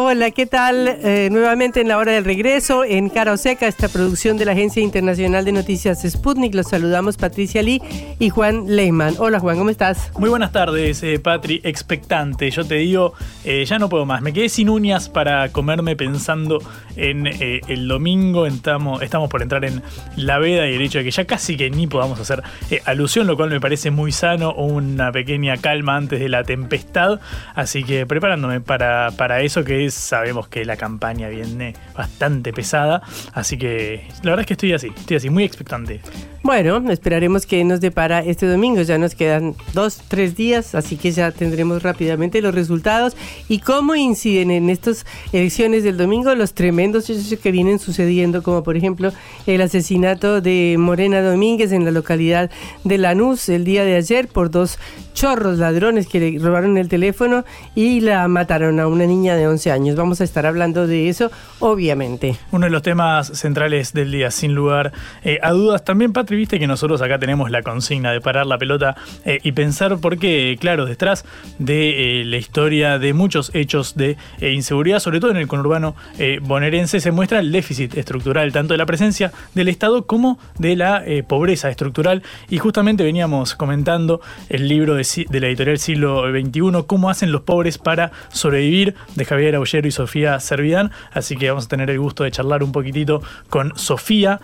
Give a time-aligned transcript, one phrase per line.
[0.00, 0.86] Hola, ¿qué tal?
[0.86, 4.52] Eh, nuevamente en la hora del regreso, en Cara o Seca, esta producción de la
[4.52, 6.54] Agencia Internacional de Noticias Sputnik.
[6.54, 7.82] Los saludamos Patricia Lee
[8.20, 9.16] y Juan Lehmann.
[9.18, 10.12] Hola Juan, ¿cómo estás?
[10.16, 11.60] Muy buenas tardes, eh, Patri.
[11.64, 12.48] Expectante.
[12.52, 14.22] Yo te digo, eh, ya no puedo más.
[14.22, 16.62] Me quedé sin uñas para comerme pensando
[16.94, 18.46] en el domingo.
[18.46, 19.82] Estamos, estamos por entrar en
[20.14, 22.44] la veda y el hecho de que ya casi que ni podamos hacer
[22.84, 24.54] alusión, lo cual me parece muy sano.
[24.54, 27.18] Una pequeña calma antes de la tempestad.
[27.56, 33.02] Así que preparándome para, para eso que es, sabemos que la campaña viene bastante pesada.
[33.32, 36.00] Así que la verdad es que estoy así, estoy así, muy expectante.
[36.42, 38.80] Bueno, esperaremos que nos depara este domingo.
[38.82, 43.16] Ya nos quedan dos, tres días, así que ya tendremos rápidamente los resultados
[43.48, 48.62] y cómo inciden en estas elecciones del domingo los tremendos hechos que vienen sucediendo, como
[48.62, 49.12] por ejemplo
[49.46, 52.50] el asesinato de Morena Domínguez en la localidad
[52.84, 54.78] de Lanús el día de ayer por dos
[55.18, 59.72] chorros ladrones que le robaron el teléfono y la mataron a una niña de 11
[59.72, 59.96] años.
[59.96, 62.36] Vamos a estar hablando de eso, obviamente.
[62.52, 64.92] Uno de los temas centrales del día, sin lugar
[65.24, 65.82] eh, a dudas.
[65.82, 68.94] También, Patri, viste que nosotros acá tenemos la consigna de parar la pelota
[69.24, 71.24] eh, y pensar por qué, claro, detrás
[71.58, 75.96] de eh, la historia de muchos hechos de eh, inseguridad, sobre todo en el conurbano
[76.42, 81.02] bonaerense, se muestra el déficit estructural, tanto de la presencia del Estado como de la
[81.26, 82.22] pobreza estructural.
[82.50, 84.20] Y justamente veníamos comentando
[84.50, 85.06] el libro de,
[85.40, 90.38] la editorial Siglo XXI, Cómo hacen los pobres para sobrevivir, de Javier Aullero y Sofía
[90.40, 90.90] Servidán.
[91.12, 94.40] Así que vamos a tener el gusto de charlar un poquitito con Sofía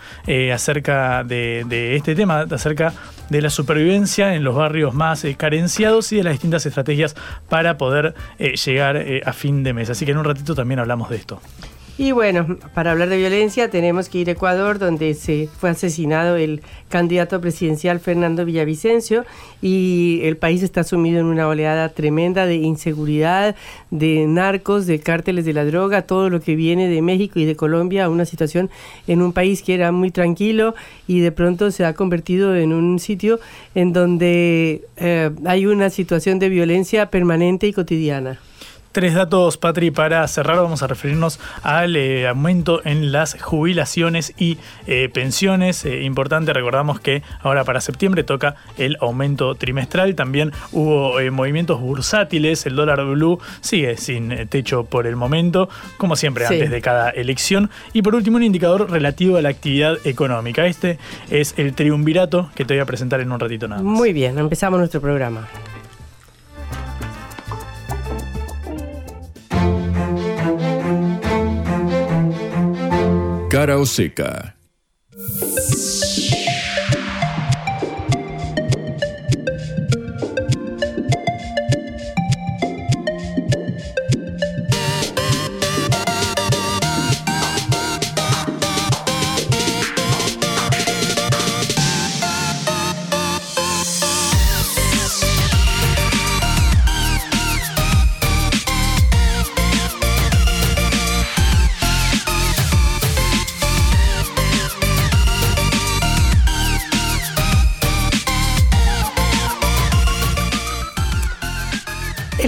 [0.51, 2.93] acerca de este tema, acerca
[3.29, 7.15] de la supervivencia en los barrios más eh, carenciados y de las distintas estrategias
[7.49, 9.89] para poder eh, llegar eh, a fin de mes.
[9.89, 11.41] Así que en un ratito también hablamos de esto.
[11.97, 16.35] Y bueno, para hablar de violencia tenemos que ir a Ecuador, donde se fue asesinado
[16.35, 19.25] el candidato presidencial Fernando Villavicencio
[19.61, 23.55] y el país está sumido en una oleada tremenda de inseguridad,
[23.91, 27.55] de narcos, de cárteles de la droga, todo lo que viene de México y de
[27.55, 28.69] Colombia una situación
[29.07, 30.75] en un país que era muy tranquilo
[31.07, 33.39] y de pronto se ha convertido en un sitio
[33.73, 38.37] en donde eh, hay una situación de violencia permanente y cotidiana.
[38.95, 44.57] Tres datos, Patri, para cerrar vamos a referirnos al eh, aumento en las jubilaciones y
[44.87, 45.83] eh, pensiones.
[45.83, 50.15] Eh, importante, recordamos que ahora para septiembre toca el aumento trimestral.
[50.15, 55.67] También hubo movimientos bursátiles, el dólar blue sigue sin techo por el momento,
[55.97, 56.53] como siempre Sí.
[56.53, 57.69] antes de cada elección.
[57.91, 60.67] Y por último, un indicador relativo a la actividad económica.
[60.67, 63.91] Este es el triunvirato que te voy a presentar en un ratito nada más.
[63.93, 65.49] Muy bien, empezamos nuestro programa.
[73.55, 74.53] Cara o seca.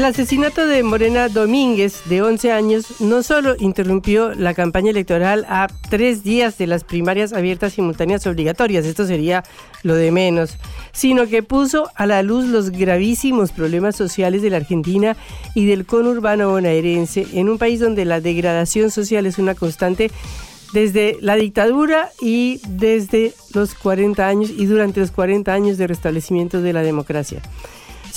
[0.07, 6.23] Asesinato de Morena Domínguez, de 11 años, no solo interrumpió la campaña electoral a tres
[6.23, 9.43] días de las primarias abiertas simultáneas obligatorias, esto sería
[9.83, 10.57] lo de menos,
[10.93, 15.17] sino que puso a la luz los gravísimos problemas sociales de la Argentina
[15.55, 20.09] y del conurbano bonaerense en un país donde la degradación social es una constante
[20.71, 26.61] desde la dictadura y desde los 40 años y durante los 40 años de restablecimiento
[26.61, 27.41] de la democracia.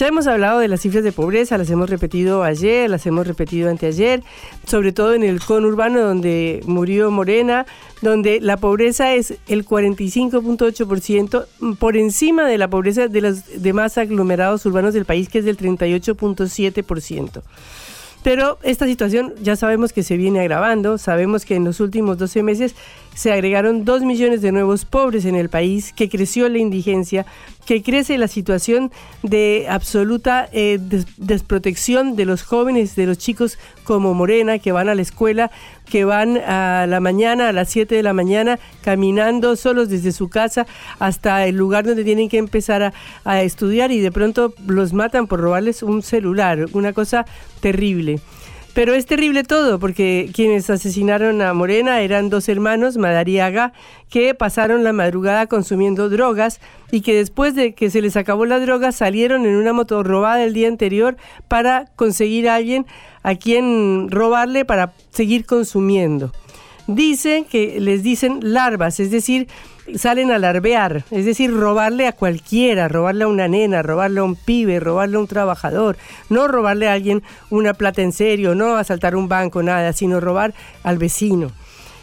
[0.01, 3.69] Ya hemos hablado de las cifras de pobreza, las hemos repetido ayer, las hemos repetido
[3.69, 4.23] anteayer,
[4.67, 7.67] sobre todo en el conurbano donde murió Morena,
[8.01, 14.65] donde la pobreza es el 45.8% por encima de la pobreza de los demás aglomerados
[14.65, 17.43] urbanos del país, que es del 38.7%.
[18.23, 22.43] Pero esta situación ya sabemos que se viene agravando, sabemos que en los últimos 12
[22.43, 22.75] meses
[23.15, 27.25] se agregaron 2 millones de nuevos pobres en el país, que creció la indigencia,
[27.65, 28.91] que crece la situación
[29.23, 30.79] de absoluta eh,
[31.17, 35.51] desprotección de los jóvenes, de los chicos como Morena, que van a la escuela,
[35.91, 40.29] que van a la mañana, a las 7 de la mañana, caminando solos desde su
[40.29, 40.67] casa
[40.99, 42.93] hasta el lugar donde tienen que empezar a,
[43.25, 47.27] a estudiar y de pronto los matan por robarles un celular, una cosa
[47.61, 48.21] terrible.
[48.81, 53.75] Pero es terrible todo, porque quienes asesinaron a Morena eran dos hermanos, Madariaga,
[54.09, 58.59] que pasaron la madrugada consumiendo drogas y que después de que se les acabó la
[58.59, 62.87] droga salieron en una moto robada el día anterior para conseguir a alguien
[63.23, 66.33] a quien robarle para seguir consumiendo.
[66.87, 69.47] Dicen que les dicen larvas, es decir,
[69.97, 74.37] salen a larvear, es decir, robarle a cualquiera, robarle a una nena, robarle a un
[74.37, 75.97] pibe, robarle a un trabajador,
[76.29, 80.55] no robarle a alguien una plata en serio, no asaltar un banco, nada, sino robar
[80.83, 81.51] al vecino.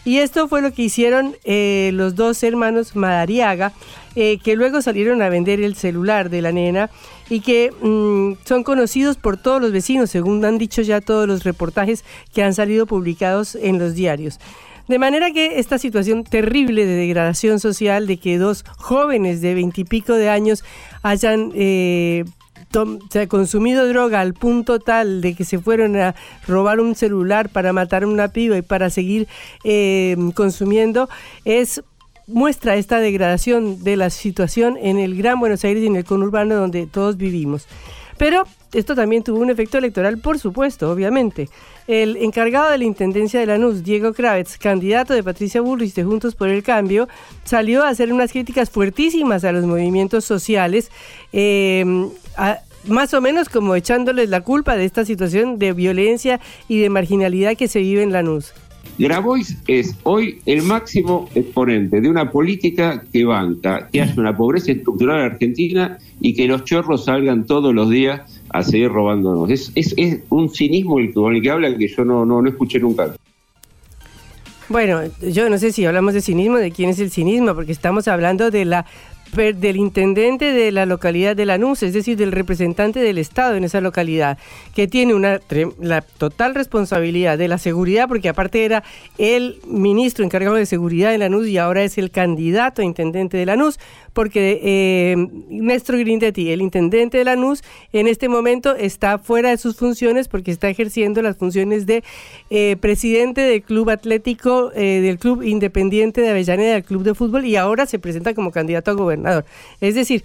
[0.08, 3.74] Y esto fue lo que hicieron eh, los dos hermanos Madariaga,
[4.16, 6.90] eh, que luego salieron a vender el celular de la nena
[7.30, 11.44] y que mm, son conocidos por todos los vecinos, según han dicho ya todos los
[11.44, 14.40] reportajes que han salido publicados en los diarios.
[14.88, 20.14] De manera que esta situación terrible de degradación social, de que dos jóvenes de veintipico
[20.14, 20.64] de años
[21.04, 22.24] hayan eh,
[23.28, 26.16] consumido droga al punto tal de que se fueron a
[26.48, 29.28] robar un celular para matar una piba y para seguir
[29.64, 31.10] eh, consumiendo,
[31.44, 31.82] es
[32.28, 36.56] muestra esta degradación de la situación en el Gran Buenos Aires y en el conurbano
[36.56, 37.68] donde todos vivimos.
[38.18, 41.50] Pero esto también tuvo un efecto electoral, por supuesto, obviamente.
[41.88, 46.36] El encargado de la Intendencia de Lanús, Diego Kravitz, candidato de Patricia Bullrich de Juntos
[46.36, 47.08] por el Cambio,
[47.46, 50.92] salió a hacer unas críticas fuertísimas a los movimientos sociales,
[51.32, 52.10] em,
[52.86, 57.56] más o menos como echándoles la culpa de esta situación de violencia y de marginalidad
[57.56, 58.54] que se vive en Lanús.
[58.98, 64.72] Grabois es hoy el máximo exponente de una política que banca, que hace una pobreza
[64.72, 69.50] estructural en Argentina y que los chorros salgan todos los días a seguir robándonos.
[69.50, 72.50] Es, es, es un cinismo el, con el que habla que yo no, no, no
[72.50, 73.14] escuché nunca.
[74.70, 78.08] Bueno, yo no sé si hablamos de cinismo, de quién es el cinismo, porque estamos
[78.10, 78.86] hablando de la
[79.36, 83.82] del intendente de la localidad de Lanús, es decir, del representante del Estado en esa
[83.82, 84.38] localidad,
[84.74, 85.40] que tiene una
[85.80, 88.84] la total responsabilidad de la seguridad, porque aparte era
[89.18, 93.46] el ministro encargado de seguridad de Lanús y ahora es el candidato a intendente de
[93.46, 93.80] Lanús,
[94.14, 95.16] porque eh,
[95.50, 97.64] Néstor Grindetti, el intendente de Lanús,
[97.94, 102.04] en este momento está fuera de sus funciones porque está ejerciendo las funciones de
[102.50, 107.46] eh, presidente del Club Atlético, eh, del Club Independiente de Avellaneda, del Club de Fútbol,
[107.46, 109.17] y ahora se presenta como candidato a gobernador.
[109.82, 110.24] Es decir,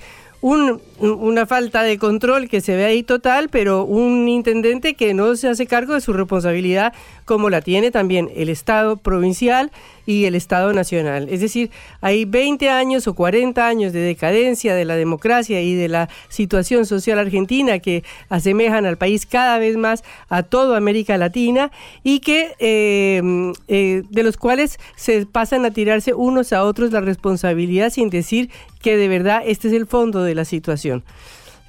[1.02, 5.48] una falta de control que se ve ahí total, pero un intendente que no se
[5.48, 6.92] hace cargo de su responsabilidad
[7.24, 9.70] como la tiene también el Estado provincial
[10.06, 11.28] y el Estado nacional.
[11.28, 11.70] Es decir,
[12.00, 16.86] hay 20 años o 40 años de decadencia de la democracia y de la situación
[16.86, 21.70] social argentina que asemejan al país cada vez más a toda América Latina
[22.02, 27.00] y que eh, eh, de los cuales se pasan a tirarse unos a otros la
[27.00, 28.50] responsabilidad sin decir
[28.82, 30.91] que de verdad este es el fondo de la situación.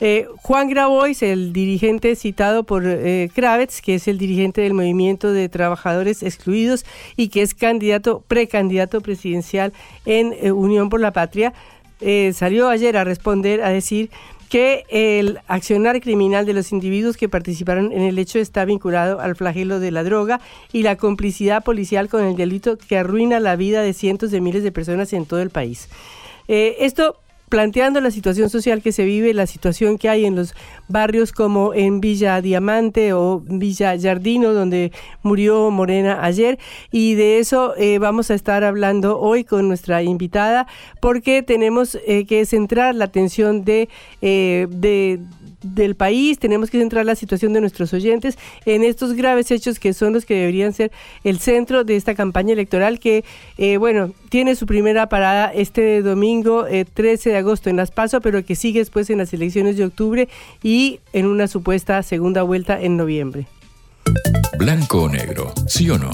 [0.05, 5.47] Eh, Juan Grabois, el dirigente citado por eh, que es el dirigente del movimiento de
[5.47, 9.71] trabajadores excluidos y que es candidato, precandidato presidencial
[10.05, 11.53] en eh, Unión por la Patria,
[12.33, 14.09] salió ayer a responder, a decir
[14.49, 19.37] que el accionar criminal de los individuos que participaron en el hecho está vinculado al
[19.37, 20.41] flagelo de la droga
[20.73, 24.63] y la complicidad policial con el delito que arruina la vida de cientos de miles
[24.63, 25.87] de personas en todo el país.
[26.49, 27.22] esto
[27.53, 30.55] planteando la situación social que se vive, la situación que hay en los
[30.87, 34.91] barrios como en Villa Diamante o Villa Jardino, donde
[35.21, 36.57] murió Morena ayer.
[36.91, 40.65] Y de eso eh, vamos a estar hablando hoy con nuestra invitada,
[40.99, 43.87] porque tenemos eh, que centrar la atención de,
[44.23, 45.19] eh, de
[45.63, 49.93] del país, tenemos que centrar la situación de nuestros oyentes en estos graves hechos que
[49.93, 50.91] son los que deberían ser
[51.23, 53.23] el centro de esta campaña electoral que,
[53.57, 58.21] eh, bueno, tiene su primera parada este domingo 13 eh, de agosto en Las Paso,
[58.21, 60.27] pero que sigue después en las elecciones de octubre
[60.61, 63.47] y en una supuesta segunda vuelta en noviembre.
[64.57, 66.11] Blanco o negro, sí o no.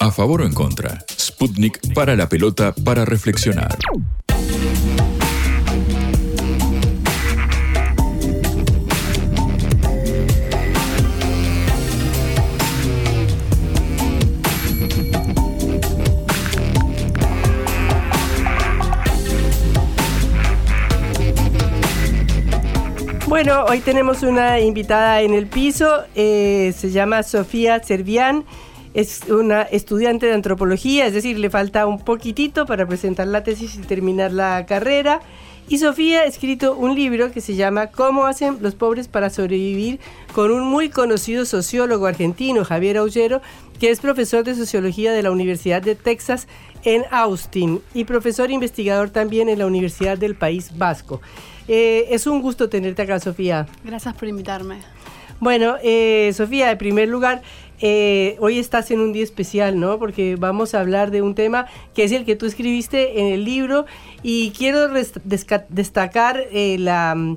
[0.00, 0.98] A favor o en contra.
[1.10, 3.76] Sputnik para la pelota para reflexionar.
[23.42, 28.44] Bueno, hoy tenemos una invitada en el piso, eh, se llama Sofía Servián,
[28.92, 33.76] es una estudiante de antropología, es decir, le falta un poquitito para presentar la tesis
[33.76, 35.20] y terminar la carrera.
[35.70, 40.00] Y Sofía ha escrito un libro que se llama ¿Cómo hacen los pobres para sobrevivir?
[40.34, 43.40] con un muy conocido sociólogo argentino, Javier Aullero,
[43.80, 46.46] que es profesor de sociología de la Universidad de Texas
[46.84, 51.22] en Austin y profesor investigador también en la Universidad del País Vasco.
[51.72, 53.68] Eh, es un gusto tenerte acá, Sofía.
[53.84, 54.78] Gracias por invitarme.
[55.38, 57.42] Bueno, eh, Sofía, en primer lugar,
[57.80, 59.96] eh, hoy estás en un día especial, ¿no?
[60.00, 63.44] Porque vamos a hablar de un tema que es el que tú escribiste en el
[63.44, 63.86] libro
[64.24, 64.88] y quiero
[65.68, 67.36] destacar la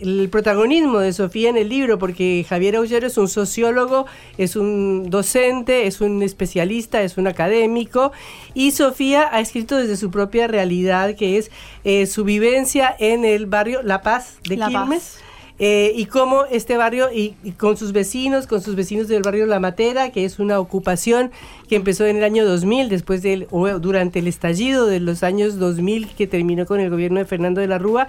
[0.00, 5.10] el protagonismo de Sofía en el libro, porque Javier Aullero es un sociólogo, es un
[5.10, 8.12] docente, es un especialista, es un académico,
[8.54, 11.50] y Sofía ha escrito desde su propia realidad, que es
[11.84, 15.18] eh, su vivencia en el barrio La Paz de Quilmes.
[15.60, 19.58] Eh, y cómo este barrio, y, con sus vecinos, con sus vecinos del barrio La
[19.58, 21.32] Matera, que es una ocupación
[21.68, 25.58] que empezó en el año 2000, después del, o durante el estallido de los años
[25.58, 28.06] 2000 que terminó con el gobierno de Fernando de la Rúa,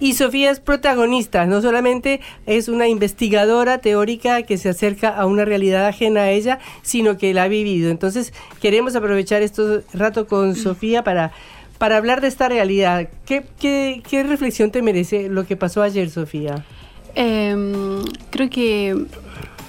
[0.00, 5.44] y Sofía es protagonista, no solamente es una investigadora teórica que se acerca a una
[5.44, 7.90] realidad ajena a ella, sino que la ha vivido.
[7.90, 11.32] Entonces, queremos aprovechar este rato con Sofía para,
[11.78, 13.08] para hablar de esta realidad.
[13.26, 16.64] ¿Qué, qué, qué reflexión te merece lo que pasó ayer, Sofía?
[17.14, 19.06] Em, creo que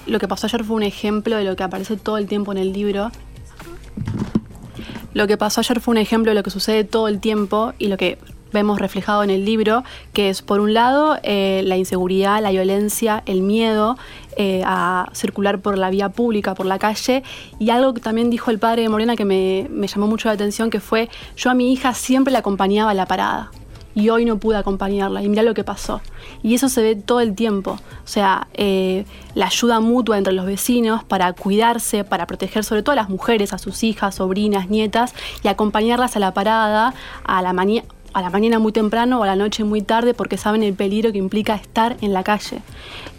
[0.06, 2.58] lo que pasó ayer fue un ejemplo de lo que aparece todo el tiempo en
[2.58, 3.10] el libro.
[5.12, 7.88] Lo que pasó ayer fue un ejemplo de lo que sucede todo el tiempo y
[7.88, 8.18] lo que
[8.52, 13.22] vemos reflejado en el libro, que es por un lado eh, la inseguridad, la violencia,
[13.26, 13.96] el miedo
[14.36, 17.22] eh, a circular por la vía pública, por la calle,
[17.58, 20.70] y algo que también dijo el padre de Morena que me, llamó mucho la atención,
[20.70, 23.50] que fue yo a mi hija siempre la acompañaba a la parada.
[23.92, 26.00] Y hoy no pude acompañarla, y mira lo que pasó.
[26.44, 27.72] Y eso se ve todo el tiempo.
[27.72, 29.04] O sea, eh,
[29.34, 33.52] la ayuda mutua entre los vecinos para cuidarse, para proteger sobre todo a las mujeres,
[33.52, 38.30] a sus hijas, sobrinas, nietas, y acompañarlas a la parada, a la mañana a la
[38.30, 41.54] mañana muy temprano o a la noche muy tarde porque saben el peligro que implica
[41.54, 42.60] estar en la calle.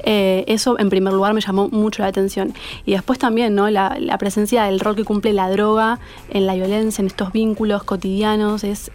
[0.03, 2.53] Eh, eso en primer lugar me llamó mucho la atención.
[2.85, 3.69] Y después también ¿no?
[3.69, 8.63] la, presencia del rol que cumple la droga en la violencia, en estos vínculos cotidianos,
[8.63, 8.91] es,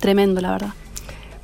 [0.00, 0.70] tremendo, la verdad.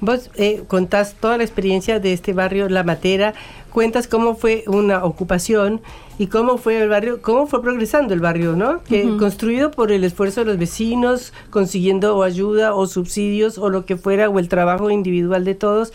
[0.01, 3.35] Vos eh, contás toda la experiencia de este barrio La Matera,
[3.77, 5.83] cuentas cómo fue una ocupación
[6.19, 8.83] y cómo fue el barrio, cómo fue progresando el barrio, ¿no?
[8.83, 13.99] Que construido por el esfuerzo de los vecinos, consiguiendo ayuda o subsidios o lo que
[13.99, 15.93] fuera, o el trabajo individual de todos.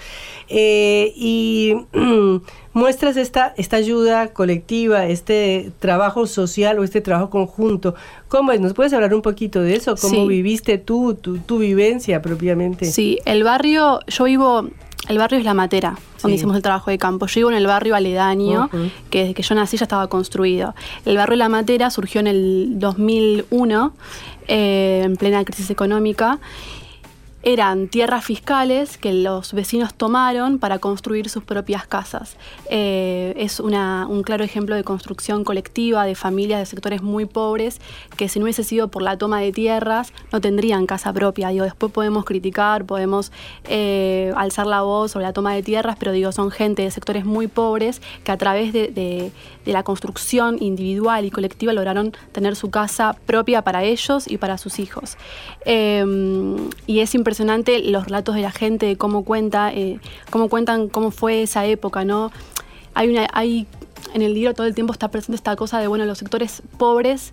[0.48, 1.74] Eh, y
[2.74, 7.96] muestras esta, esta ayuda colectiva, este trabajo social o este trabajo conjunto.
[8.28, 8.62] ¿Cómo es?
[8.62, 9.96] ¿Nos puedes hablar un poquito de eso?
[10.00, 12.86] ¿Cómo viviste tú, tu, tu vivencia propiamente?
[12.86, 14.70] Sí, el barrio, yo vivo
[15.08, 17.26] el barrio es La Matera, donde hicimos el trabajo de campo.
[17.26, 18.70] Yo vivo en el barrio aledaño,
[19.10, 20.76] que desde que yo nací ya estaba construido.
[21.06, 23.94] El barrio La Matera surgió en el 2001,
[24.48, 26.40] eh, en plena crisis económica,
[27.44, 32.36] eran tierras fiscales que los vecinos tomaron para construir sus propias casas.
[32.70, 37.82] Eh, es un claro ejemplo de construcción colectiva de familias de sectores muy pobres
[38.16, 41.50] que si no hubiese sido por la toma de tierras no tendrían casa propia.
[41.50, 43.32] Digo, después podemos criticar, podemos
[43.68, 47.26] eh, alzar la voz sobre la toma de tierras, pero digo, son gente de sectores
[47.26, 49.32] muy pobres que a través de,
[49.66, 54.80] la construcción individual y colectiva lograron tener su casa propia para ellos y para sus
[54.80, 55.18] hijos.
[55.66, 56.04] Eh,
[56.88, 60.90] y es impresionante impresionante los relatos de la gente, de cómo cuenta, eh, cómo cuentan
[60.90, 62.30] cómo fue esa época, ¿no?
[62.94, 63.68] Hay una, hay,
[64.14, 67.32] en el libro todo el tiempo está presente esta cosa de, bueno, los sectores pobres,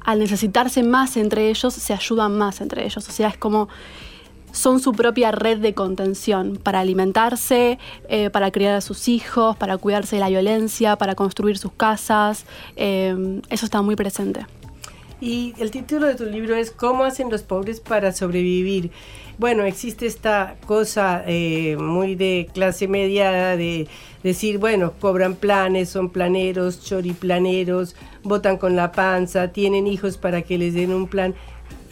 [0.00, 3.06] al necesitarse más entre ellos, se ayudan más entre ellos.
[3.06, 3.68] O sea, es como
[4.52, 7.78] son su propia red de contención para alimentarse,
[8.08, 12.46] eh, para criar a sus hijos, para cuidarse de la violencia, para construir sus casas.
[12.76, 14.46] Eh, eso está muy presente.
[15.20, 18.90] Y el título de tu libro es ¿Cómo hacen los pobres para sobrevivir?
[19.38, 23.88] Bueno, existe esta cosa eh, muy de clase media de
[24.22, 30.58] decir, bueno, cobran planes, son planeros, choriplaneros, votan con la panza, tienen hijos para que
[30.58, 31.34] les den un plan.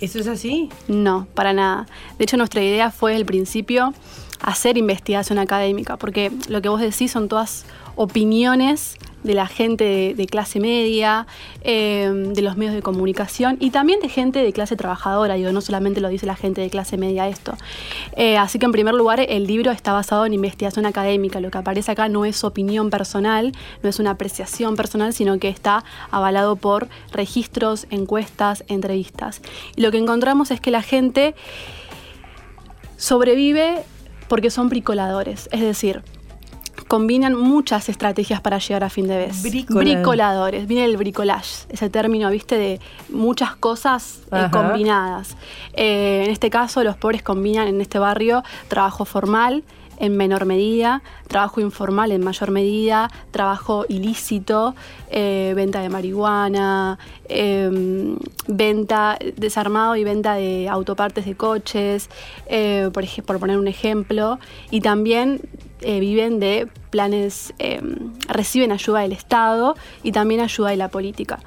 [0.00, 0.68] ¿Eso es así?
[0.88, 1.86] No, para nada.
[2.18, 3.94] De hecho, nuestra idea fue el principio
[4.40, 7.64] hacer investigación académica, porque lo que vos decís son todas
[7.94, 11.26] opiniones de la gente de, clase media,
[11.62, 15.60] em, de los medios de comunicación y también de gente de clase trabajadora, digo, no
[15.60, 17.54] solamente lo dice la gente de clase media esto.
[18.16, 21.58] Eh, así que en primer lugar el libro está basado en investigación académica, lo que
[21.58, 23.52] aparece acá no es opinión personal,
[23.82, 29.42] no es una apreciación personal, sino que está avalado por registros, encuestas, entrevistas.
[29.76, 31.34] Y lo que encontramos es que la gente
[32.96, 33.82] sobrevive
[34.28, 36.02] porque son bricoladores, es decir,
[36.88, 39.42] combinan muchas estrategias para llegar a fin de mes.
[39.68, 45.36] Bricoladores, viene el bricolage, ese término, viste, de muchas cosas eh, combinadas.
[45.72, 49.64] Eh, en este caso, los pobres combinan en este barrio trabajo formal,
[49.98, 54.74] en menor medida, trabajo informal en mayor medida, trabajo ilícito,
[55.10, 62.10] eh, venta de marihuana, em, venta desarmado y venta de autopartes de coches,
[62.92, 64.38] por, por poner un ejemplo,
[64.70, 65.40] y también
[65.80, 71.40] eh, viven de planes, em, reciben ayuda del Estado y también ayuda de la política.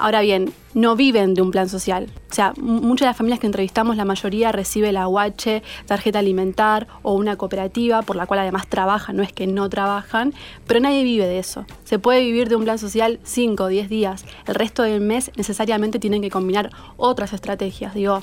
[0.00, 2.06] Ahora bien, no viven de un plan social.
[2.30, 6.86] O sea, muchas de las familias que entrevistamos, la mayoría recibe la UH, tarjeta alimentar
[7.02, 10.32] o una cooperativa, por la cual además trabajan, no es que no trabajan,
[10.66, 11.66] pero nadie vive de eso.
[11.84, 14.24] Se puede vivir de un plan social 5 o 10 días.
[14.46, 17.92] El resto del mes necesariamente tienen que combinar otras estrategias.
[17.92, 18.22] Digo,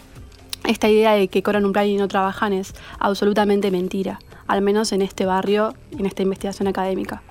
[0.66, 4.92] esta idea de que cobran un plan y no trabajan es absolutamente mentira, al menos
[4.92, 7.22] en este barrio, en esta investigación académica.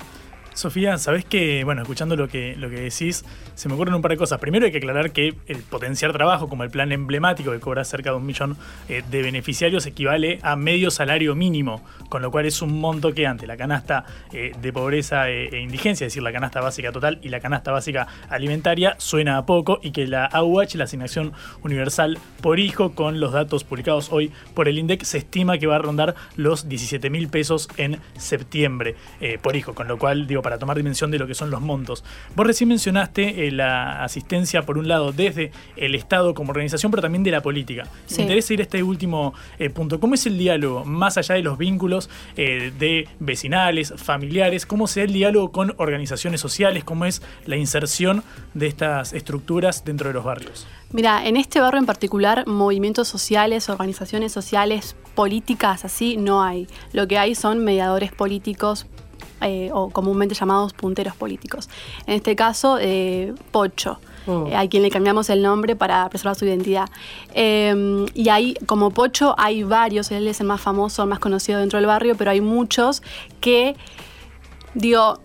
[0.56, 4.12] Sofía, sabes que, bueno, escuchando lo que, lo que decís, se me ocurren un par
[4.12, 4.38] de cosas.
[4.38, 8.08] Primero hay que aclarar que el potenciar trabajo, como el plan emblemático que cobra cerca
[8.08, 8.56] de un millón
[8.88, 13.26] eh, de beneficiarios, equivale a medio salario mínimo, con lo cual es un monto que
[13.26, 17.18] ante la canasta eh, de pobreza eh, e indigencia, es decir, la canasta básica total
[17.22, 21.34] y la canasta básica alimentaria, suena a poco y que la AUH, la asignación
[21.64, 25.76] universal por hijo, con los datos publicados hoy por el INDEC, se estima que va
[25.76, 28.96] a rondar los 17 mil pesos en septiembre
[29.42, 32.04] por hijo, con lo cual, digo, para tomar dimensión de lo que son los montos.
[32.36, 37.02] Vos recién mencionaste eh, la asistencia, por un lado, desde el Estado como organización, pero
[37.02, 37.88] también de la política.
[38.16, 39.98] Me interesa ir a este último eh, punto.
[39.98, 44.66] ¿Cómo es el diálogo, más allá de los vínculos eh, de vecinales, familiares?
[44.66, 46.84] ¿Cómo se da el diálogo con organizaciones sociales?
[46.84, 48.22] ¿Cómo es la inserción
[48.54, 50.64] de estas estructuras dentro de los barrios?
[50.92, 56.68] Mira, en este barrio en particular, movimientos sociales, organizaciones sociales, políticas, así, no hay.
[56.92, 58.86] Lo que hay son mediadores políticos,
[59.40, 61.68] eh, o comúnmente llamados punteros políticos.
[62.06, 63.98] En este caso, eh, Pocho.
[64.26, 64.46] Oh.
[64.48, 66.88] Eh, a quien le cambiamos el nombre para preservar su identidad.
[67.32, 71.60] Em, y ahí, como Pocho, hay varios, él es el más famoso, el más conocido
[71.60, 73.02] dentro del barrio, pero hay muchos
[73.40, 73.76] que,
[74.74, 75.20] digo,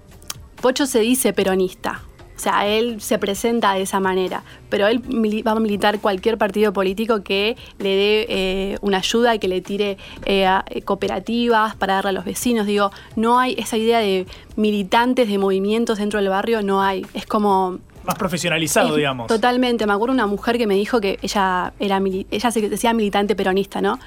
[0.62, 2.04] Pocho se dice peronista,
[2.42, 5.00] o sea, él se presenta de esa manera, pero él
[5.46, 9.62] va a militar cualquier partido político que le dé eh, una ayuda y que le
[9.62, 12.66] tire eh, eh, cooperativas para darle a los vecinos.
[12.66, 14.26] Digo, no hay esa idea de
[14.56, 17.06] militantes, de movimientos dentro del barrio, no hay.
[17.14, 19.28] Es como más profesionalizado, digamos.
[19.28, 19.86] Totalmente.
[19.86, 23.82] Me acuerdo una mujer que me dijo que ella era ella se decía militante peronista,
[23.82, 24.00] ¿no?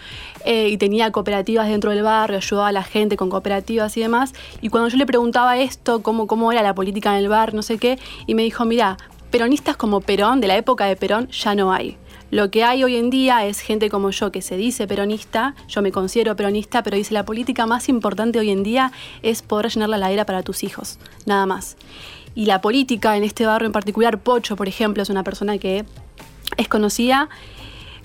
[0.45, 4.33] Eh, y tenía cooperativas dentro del barrio, ayudaba a la gente con cooperativas y demás.
[4.61, 7.63] Y cuando yo le preguntaba esto, cómo, cómo era la política en el bar, no
[7.63, 8.97] sé qué, y me dijo, mira,
[9.31, 11.97] peronistas como Perón, de la época de Perón, ya no hay.
[12.31, 15.83] Lo que hay hoy en día es gente como yo que se dice peronista, yo
[15.83, 18.91] me considero peronista, pero dice la política más importante hoy en día
[19.23, 21.77] es poder llenar la ladera para tus hijos, nada más
[22.35, 24.19] y la política en este barrio en particular.
[24.19, 25.85] Pocho, por ejemplo, es una persona que
[26.57, 27.29] es conocida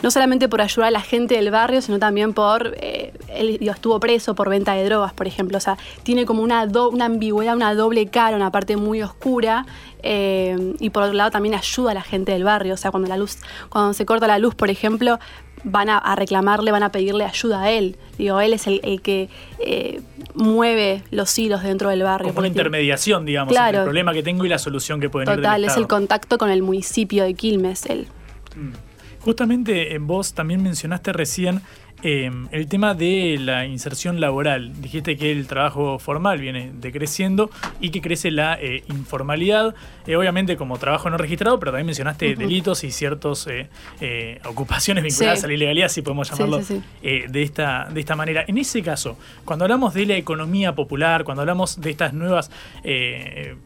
[0.01, 3.99] no solamente por ayudar a la gente del barrio, sino también por, eh, él estuvo
[3.99, 5.57] preso por venta de drogas, por ejemplo.
[5.57, 9.65] O sea, tiene como una, una ambigüedad, una doble cara, una parte muy oscura.
[10.01, 12.75] Eh, y por otro lado también ayuda a la gente del barrio.
[12.75, 13.39] O sea, cuando la luz,
[13.69, 15.19] cuando se corta la luz, por ejemplo,
[15.63, 17.97] van a, reclamarle, van a pedirle ayuda a él.
[18.17, 20.01] Digo, él es el, que eh,
[20.33, 22.29] mueve los hilos dentro del barrio.
[22.29, 25.63] Como una intermediación, digamos, entre el problema que tengo y la solución que pueden Total,
[25.63, 28.07] es el contacto con el municipio de Quilmes, él.
[28.55, 28.89] Mm.
[29.21, 31.61] Justamente en vos también mencionaste recién
[32.01, 34.81] Em, el tema de la inserción laboral.
[34.81, 37.49] Dijiste que el trabajo formal viene decreciendo
[37.81, 39.75] y que crece la eh, informalidad.
[40.07, 45.43] Eh, obviamente como trabajo no registrado, pero también mencionaste delitos y ciertas eh, ocupaciones vinculadas
[45.43, 48.45] a la ilegalidad, si podemos llamarlo de, esta, de esta manera.
[48.47, 52.49] En ese caso, cuando hablamos de la economía popular, cuando hablamos de estas nuevas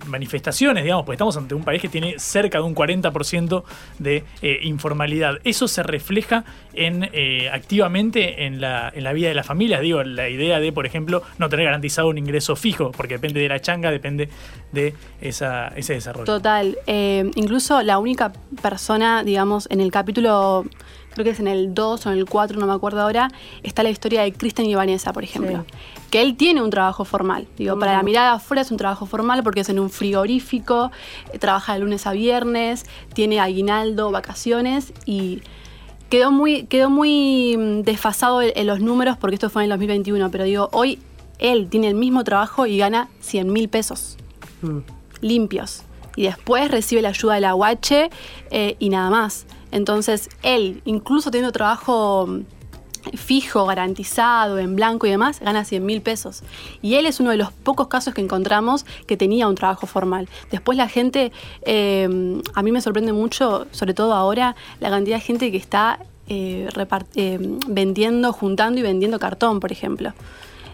[0.07, 3.63] manifestaciones, digamos, pues estamos ante un país que tiene cerca de un 40%
[3.99, 4.23] de
[4.63, 6.43] informalidad, ¿eso se refleja
[6.73, 7.09] en
[7.51, 9.81] activamente en la, en la vida de las familias.
[9.81, 13.49] Digo, la idea de, por ejemplo, no tener garantizado un ingreso fijo, porque depende de
[13.49, 14.29] la changa, depende
[14.71, 16.25] de esa, ese desarrollo.
[16.25, 16.77] Total.
[16.87, 20.65] Eh, incluso la única persona, digamos, en el capítulo,
[21.13, 23.29] creo que es en el 2 o en el 4, no me acuerdo ahora,
[23.61, 25.65] está la historia de Kristen y Vanessa, por ejemplo.
[26.11, 27.47] Que él tiene un trabajo formal.
[27.57, 30.91] Digo, para la mirada afuera es un trabajo formal porque es en un frigorífico,
[31.31, 35.41] eh, trabaja de lunes a viernes, tiene aguinaldo, vacaciones y
[36.13, 40.29] quedó muy, quedó muy mm, desfasado en, los números porque esto fue en el 2021,
[40.29, 40.99] pero digo, hoy
[41.39, 44.17] él tiene el mismo trabajo y gana 100 mil pesos
[44.61, 44.77] mm.
[45.21, 45.81] limpios.
[46.15, 48.11] Y después recibe la ayuda de la UH
[48.51, 49.47] eh, y nada más.
[49.71, 52.41] Entonces, él, incluso teniendo trabajo mm,
[53.15, 56.43] fijo, garantizado, en blanco y demás, gana 100 mil pesos.
[56.81, 60.29] Y él es uno de los pocos casos que encontramos que tenía un trabajo formal.
[60.51, 61.31] Después la gente,
[61.63, 65.99] eh, a mí me sorprende mucho, sobre todo ahora, la cantidad de gente que está
[66.27, 66.69] eh,
[67.15, 70.13] eh, vendiendo, juntando y vendiendo cartón, por ejemplo.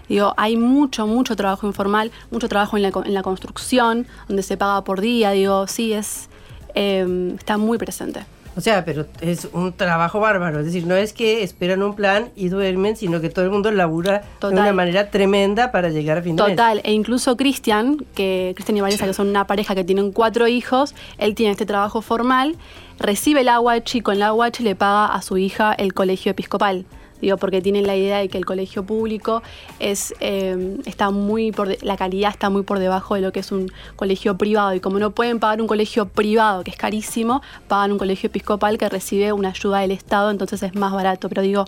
[0.07, 4.57] Digo, hay mucho, mucho trabajo informal, mucho trabajo en la, en la construcción, donde se
[4.57, 5.31] paga por día.
[5.31, 6.29] Digo, sí, es,
[6.73, 8.25] está muy presente.
[8.55, 10.59] O sea, pero es un trabajo bárbaro.
[10.59, 13.71] Es decir, no es que esperan un plan y duermen, sino que todo el mundo
[13.71, 16.81] labura de una manera tremenda para llegar a fin de Total.
[16.83, 20.95] E incluso Cristian, que Cristian y Vanessa, que son una pareja que tienen cuatro hijos,
[21.17, 22.57] él tiene este trabajo formal,
[22.99, 26.85] recibe el agua y con el agua le paga a su hija el colegio episcopal
[27.21, 29.41] digo, porque tienen la idea de que el colegio público
[29.79, 33.51] es, eh, está muy por la calidad está muy por debajo de lo que es
[33.51, 34.73] un colegio privado.
[34.73, 38.77] Y como no pueden pagar un colegio privado que es carísimo, pagan un colegio episcopal
[38.77, 41.65] que recibe una ayuda del Estado, entonces es más barato, pero digo,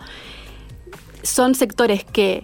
[1.24, 2.44] son sectores que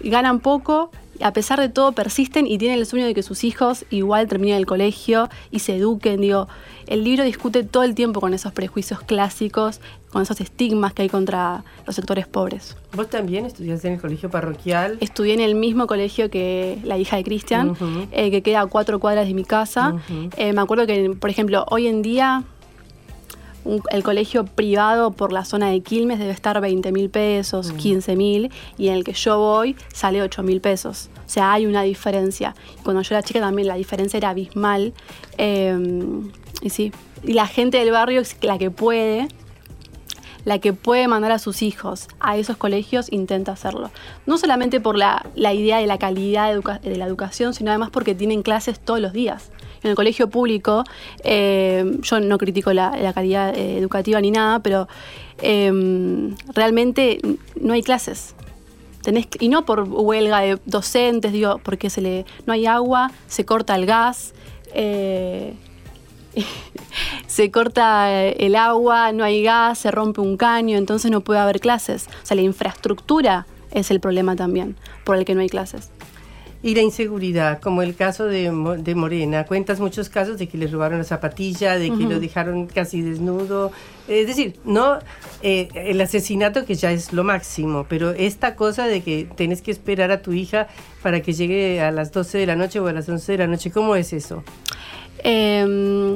[0.00, 0.90] ganan poco,
[1.22, 4.56] a pesar de todo persisten y tienen el sueño de que sus hijos igual terminen
[4.56, 6.20] el colegio y se eduquen.
[6.20, 6.48] Digo,
[6.86, 11.08] el libro discute todo el tiempo con esos prejuicios clásicos, con esos estigmas que hay
[11.08, 12.76] contra los sectores pobres.
[12.94, 14.98] ¿Vos también estudiaste en el colegio parroquial?
[15.00, 17.76] Estudié en el mismo colegio que la hija de Cristian,
[18.12, 19.94] eh, que queda a cuatro cuadras de mi casa.
[20.36, 22.44] Eh, me acuerdo que, por ejemplo, hoy en día
[23.90, 28.18] el colegio privado por la zona de Quilmes debe estar 20 mil pesos, 15 mm.
[28.18, 31.10] mil, y en el que yo voy sale 8 mil pesos.
[31.26, 32.54] O sea, hay una diferencia.
[32.82, 34.94] Cuando yo era chica también la diferencia era abismal.
[35.38, 36.30] Em,
[36.62, 39.28] y sí, y la gente del barrio es la que puede,
[40.44, 43.90] la que puede mandar a sus hijos a esos colegios intenta hacerlo.
[44.26, 48.42] No solamente por la, idea de la calidad de la educación, sino además porque tienen
[48.42, 49.50] clases todos los días
[49.86, 50.84] en el colegio público,
[51.24, 54.88] eh, yo no critico la, calidad eh, educativa ni nada, pero
[55.40, 55.72] eh,
[56.52, 57.20] realmente
[57.60, 58.34] no hay clases.
[59.02, 63.44] Tenés, y no por huelga de docentes, digo, porque se le, no hay agua, se
[63.44, 64.34] corta el gas,
[67.26, 71.60] se corta el agua, no hay gas, se rompe un caño, entonces no puede haber
[71.60, 72.08] clases.
[72.22, 75.90] O sea, la infraestructura es el problema también por el que no hay clases.
[76.62, 79.44] Y la inseguridad, como el caso de, de Morena.
[79.44, 83.72] Cuentas muchos casos de que le robaron la zapatilla, de que lo dejaron casi desnudo.
[84.08, 84.98] Es decir, no
[85.42, 89.70] eh, el asesinato que ya es lo máximo, pero esta cosa de que tienes que
[89.70, 90.68] esperar a tu hija
[91.02, 93.46] para que llegue a las 12 de la noche o a las 11 de la
[93.46, 94.42] noche, ¿cómo es eso?
[95.22, 96.14] Eh,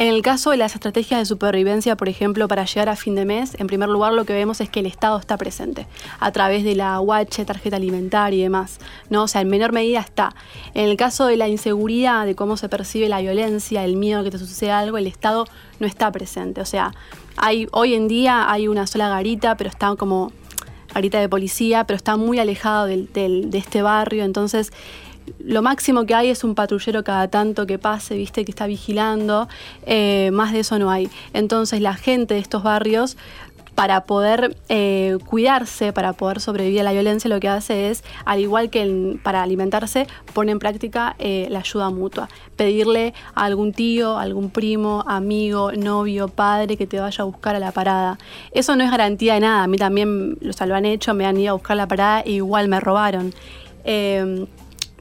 [0.00, 3.26] en el caso de las estrategias de supervivencia, por ejemplo, para llegar a fin de
[3.26, 5.86] mes, en primer lugar lo que vemos es que el Estado está presente
[6.20, 8.78] a través de la UH, tarjeta alimentaria y demás.
[9.10, 9.24] ¿no?
[9.24, 10.34] O sea, en menor medida está.
[10.72, 14.30] En el caso de la inseguridad, de cómo se percibe la violencia, el miedo que
[14.30, 15.44] te suceda algo, el Estado
[15.80, 16.62] no está presente.
[16.62, 16.94] O sea,
[17.36, 20.32] hay, hoy en día hay una sola garita, pero está como
[20.94, 24.24] garita de policía, pero está muy alejado de este barrio.
[24.24, 24.72] Entonces,
[25.38, 29.48] lo máximo que hay es un patrullero cada tanto que pase, viste, que está vigilando,
[29.86, 31.10] eh, más de eso no hay.
[31.32, 33.16] Entonces la gente de estos barrios
[33.80, 38.40] para poder eh, cuidarse, para poder sobrevivir a la violencia, lo que hace es, al
[38.40, 42.28] igual que para alimentarse, pone en práctica eh, la ayuda mutua.
[42.56, 47.58] Pedirle a algún tío, algún primo, amigo, novio, padre que te vaya a buscar a
[47.58, 48.18] la parada.
[48.52, 49.62] Eso no es garantía de nada.
[49.62, 52.68] A mí también lo han hecho, me han ido a buscar la parada e igual
[52.68, 53.32] me robaron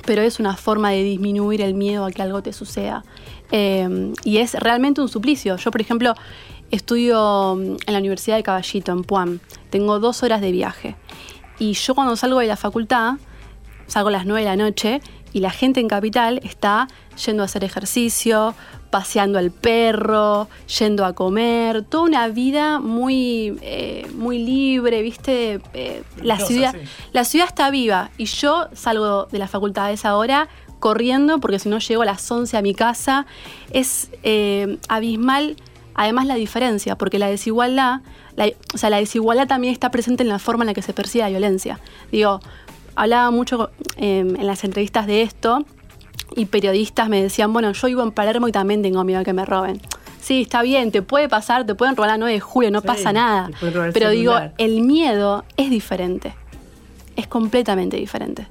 [0.05, 3.03] pero es una forma de disminuir el miedo a que algo te suceda.
[3.51, 5.57] Em, y es realmente un suplicio.
[5.57, 6.13] Yo, por ejemplo,
[6.71, 9.41] estudio mm, en la Universidad de Caballito, en Puan.
[9.69, 10.95] Tengo dos horas de viaje.
[11.57, 13.15] Y yo cuando salgo de la facultad,
[13.87, 15.01] salgo a las nueve de la noche
[15.33, 16.87] y la gente en Capital está
[17.25, 18.55] yendo a hacer ejercicio,
[18.89, 20.47] paseando al perro,
[20.79, 25.61] yendo a comer, toda una vida muy, eh, muy libre, ¿viste?
[25.73, 26.75] Eh, la, ciudad,
[27.13, 30.49] la ciudad está viva y yo salgo de la facultad a esa hora
[30.79, 33.25] corriendo porque si no llego a las 11 a mi casa.
[33.71, 35.57] Es eh, abismal,
[35.93, 38.01] además la diferencia, porque la desigualdad,
[38.73, 41.23] o sea, la desigualdad también está presente en la forma en la que se percibe
[41.23, 41.79] la violencia.
[42.11, 42.39] Digo,
[42.95, 45.65] hablaba mucho en las entrevistas de esto
[46.35, 49.33] y periodistas me decían, bueno, yo vivo en Palermo y también tengo miedo a que
[49.33, 49.81] me roben.
[50.21, 53.13] Sí, está bien, te puede pasar, te pueden robar a 9 de julio, no pasa
[53.13, 53.49] nada.
[53.93, 56.35] Pero digo, el miedo es diferente.
[57.15, 58.47] Es completamente diferente.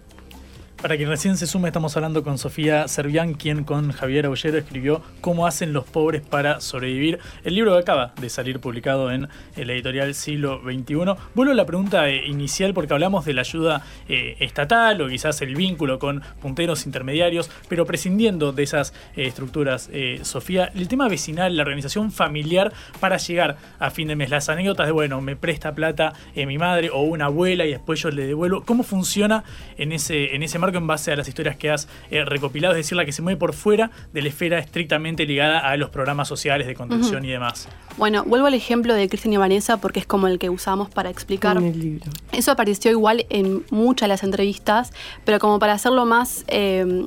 [0.80, 5.02] Para quien recién se sume, estamos hablando con Sofía Servián, quien con Javier Aullero escribió
[5.20, 7.18] Cómo hacen los pobres para sobrevivir.
[7.42, 11.16] El libro que acaba de salir publicado en el editorial Siglo XXI.
[11.34, 15.42] Vuelvo a la pregunta eh, inicial porque hablamos de la ayuda eh, estatal o quizás
[15.42, 19.90] el vínculo con punteros intermediarios, pero prescindiendo de esas eh, estructuras,
[20.22, 24.86] Sofía, el tema vecinal, la organización familiar para llegar a fin de mes, las anécdotas
[24.86, 28.62] de, bueno, me presta plata mi madre o una abuela y después yo le devuelvo.
[28.64, 29.42] ¿Cómo funciona
[29.76, 30.67] en ese, en ese marco?
[30.76, 33.38] En base a las historias que has eh, recopilado, es decir, la que se mueve
[33.38, 37.68] por fuera de la esfera estrictamente ligada a los programas sociales de contención y demás.
[37.96, 41.08] Bueno, vuelvo al ejemplo de Cristian y Vanessa porque es como el que usamos para
[41.08, 41.56] explicar.
[41.56, 42.10] el libro.
[42.32, 44.92] Eso apareció igual en muchas de las entrevistas,
[45.24, 46.44] pero como para hacerlo más...
[46.48, 47.06] Eh,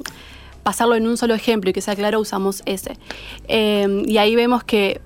[0.64, 2.98] pasarlo en un solo ejemplo y que sea claro, usamos ese.
[3.48, 5.02] Eh, y ahí vemos que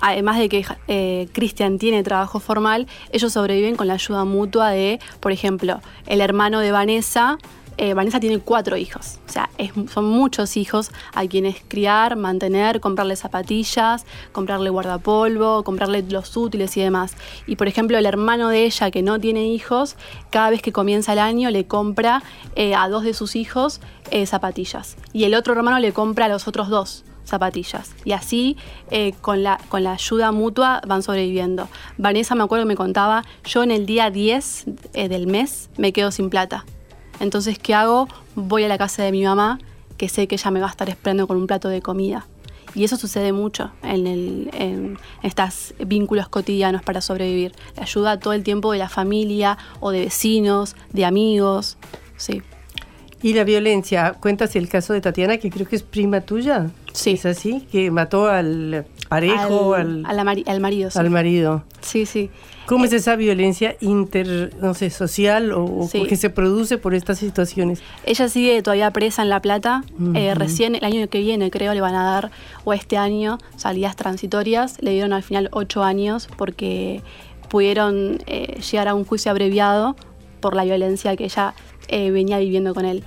[0.00, 5.00] además de que eh, Cristian tiene trabajo formal, ellos sobreviven con la ayuda mutua de,
[5.20, 7.38] por ejemplo, el hermano de Vanessa
[7.78, 9.50] eh, Vanessa tiene cuatro hijos, o sea,
[9.92, 16.80] son muchos hijos a quienes criar, mantener, comprarle zapatillas, comprarle guardapolvo, comprarle los útiles y
[16.80, 17.14] demás.
[17.46, 19.96] Y por ejemplo, el hermano de ella que no tiene hijos,
[20.30, 22.22] cada vez que comienza el año le compra
[22.54, 24.96] eh, a dos de sus hijos eh, zapatillas.
[25.12, 27.94] Y el otro hermano le compra a los otros dos zapatillas.
[28.04, 28.56] Y así,
[29.20, 31.68] con, la, ayuda mutua, van sobreviviendo.
[31.98, 36.12] Vanessa me acuerdo que me contaba, yo en el día 10 del mes me quedo
[36.12, 36.64] sin plata.
[37.20, 38.08] Entonces, ¿qué hago?
[38.34, 39.58] Voy a la casa de mi mamá,
[39.96, 42.26] que sé que ella me va a estar esperando con un plato de comida.
[42.74, 47.52] Y eso sucede mucho en, estos vínculos cotidianos para sobrevivir.
[47.74, 51.78] La ayuda todo el tiempo de la familia o de vecinos, de amigos.
[52.18, 52.42] Sí.
[53.22, 56.70] Y la violencia, cuentas el caso de Tatiana, que creo que es prima tuya.
[56.92, 57.12] Sí.
[57.12, 57.66] ¿Es así?
[57.72, 60.24] Que mató al parejo, al, al,
[60.60, 60.90] marido.
[60.94, 61.64] Al marido.
[61.80, 62.30] Sí, sí.
[62.66, 67.80] ¿Cómo es esa violencia inter, no sé, social o, que se produce por estas situaciones?
[68.04, 69.84] Ella sigue todavía presa en La Plata.
[70.14, 72.30] Eh, recién el año que viene, creo, le van a dar,
[72.64, 74.82] o este año, salidas transitorias.
[74.82, 77.02] Le dieron al final ocho años porque
[77.48, 79.94] pudieron eh, llegar a un juicio abreviado
[80.40, 81.54] por la violencia que ella
[81.88, 83.04] eh, venía viviendo con él.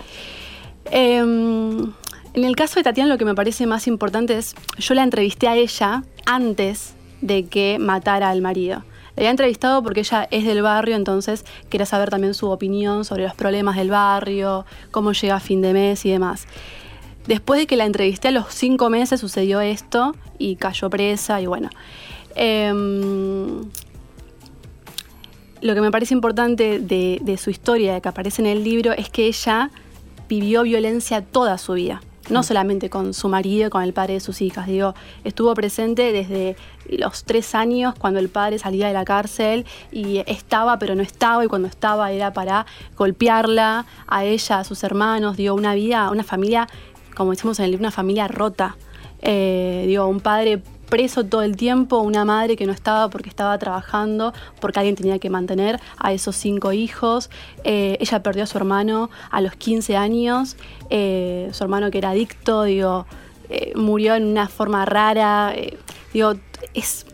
[0.92, 1.94] Em,
[2.34, 5.48] en el caso de Tatiana lo que me parece más importante es, yo la entrevisté
[5.48, 8.84] a ella antes de que matara al marido.
[9.20, 13.24] La había entrevistado porque ella es del barrio, entonces quería saber también su opinión sobre
[13.24, 16.48] los problemas del barrio, cómo llega a fin de mes y demás.
[17.28, 21.48] Después de que la entrevisté a los cinco meses sucedió esto y cayó presa y
[21.48, 21.70] bueno.
[22.34, 23.60] Em,
[25.60, 29.10] lo que me parece importante de, de su historia, que aparece en el libro, es
[29.10, 29.70] que ella
[30.30, 34.42] vivió violencia toda su vida no solamente con su marido, con el padre de sus
[34.42, 36.56] hijas, digo, estuvo presente desde
[36.90, 41.46] los tres años cuando el padre salía de la cárcel y estaba pero no estaba
[41.46, 42.66] y cuando estaba era para
[42.98, 46.68] golpearla, a ella, a sus hermanos, digo, una vida, una familia,
[47.16, 48.76] como decimos en el libro, una familia rota.
[49.22, 53.58] Eh, digo, un padre preso todo el tiempo, una madre que no estaba porque estaba
[53.58, 57.30] trabajando, porque alguien tenía que mantener a esos cinco hijos.
[57.64, 60.58] Eh, ella perdió a su hermano a los 15 años,
[60.90, 63.06] eh, su hermano que era adicto, digo,
[63.50, 65.54] eh, murió en una forma rara,
[66.14, 66.34] digo,
[66.74, 67.06] es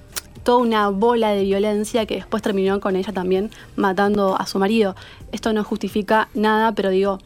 [0.43, 4.95] toda una bola de violencia que después terminó con ella también matando a su marido.
[5.31, 7.19] Esto no justifica nada, pero digo,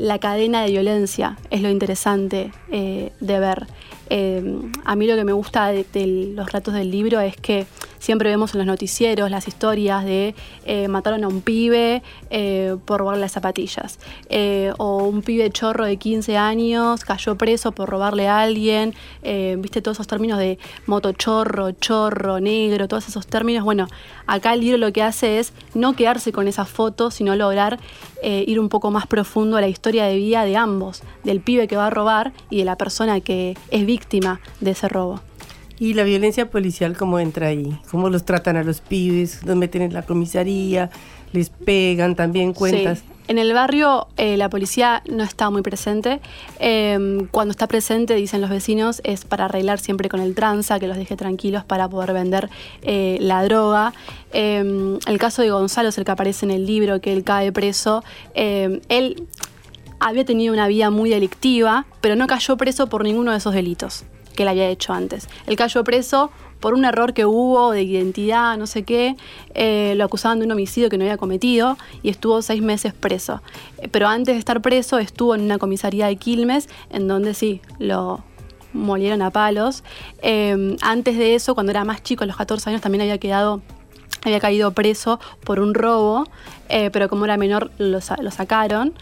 [0.00, 3.66] la cadena de violencia es lo interesante de ver.
[4.10, 7.66] Em, a mí lo que me gusta de, los ratos del libro es que
[8.00, 10.34] siempre vemos en los noticieros las historias de
[10.64, 15.84] eh, mataron a un pibe eh, por robarle las zapatillas, eh, o un pibe chorro
[15.84, 21.72] de 15 años cayó preso por robarle a alguien, viste todos esos términos de motochorro,
[21.72, 23.64] chorro, negro, todos esos términos.
[23.64, 23.86] Bueno,
[24.26, 27.78] acá el libro lo que hace es no quedarse con esas fotos, sino lograr
[28.22, 31.76] ir un poco más profundo a la historia de vida de ambos, del pibe que
[31.76, 35.20] va a robar y de la persona que es víctima de ese robo.
[35.80, 37.74] ¿Y la violencia policial cómo entra ahí?
[37.90, 39.42] ¿Cómo los tratan a los pibes?
[39.46, 40.90] ¿Los meten en la comisaría?
[41.32, 42.14] ¿Les pegan?
[42.16, 43.02] ¿También cuentas?
[43.28, 46.20] En el barrio eh, la policía no está muy presente.
[46.58, 50.86] Em, cuando está presente, dicen los vecinos, es para arreglar siempre con el tranza, que
[50.86, 52.50] los deje tranquilos para poder vender
[52.82, 53.94] eh, la droga.
[54.34, 57.52] Em, el caso de Gonzalo es el que aparece en el libro, que él cae
[57.52, 58.04] preso.
[58.34, 59.26] Em, él
[59.98, 64.04] había tenido una vida muy delictiva, pero no cayó preso por ninguno de esos delitos
[64.40, 65.28] que él había hecho antes.
[65.46, 69.14] Él cayó preso por un error que hubo de identidad, no sé qué,
[69.52, 73.42] eh, lo acusaban de un homicidio que no había cometido y estuvo seis meses preso.
[73.76, 77.60] Eh, pero antes de estar preso estuvo en una comisaría de Quilmes, en donde sí,
[77.78, 78.24] lo
[78.72, 79.84] molieron a palos.
[80.22, 83.60] Eh, antes de eso, cuando era más chico, a los 14 años, también había quedado
[84.22, 86.26] había caído preso por un robo,
[86.68, 88.92] pero como era menor lo, lo sacaron.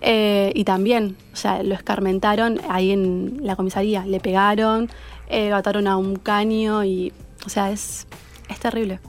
[0.00, 4.88] Eh, y también, o sea, lo escarmentaron ahí en la comisaría, le pegaron,
[5.28, 7.12] eh, ataron a un caño y,
[7.44, 8.06] o sea, es,
[8.48, 9.00] es terrible.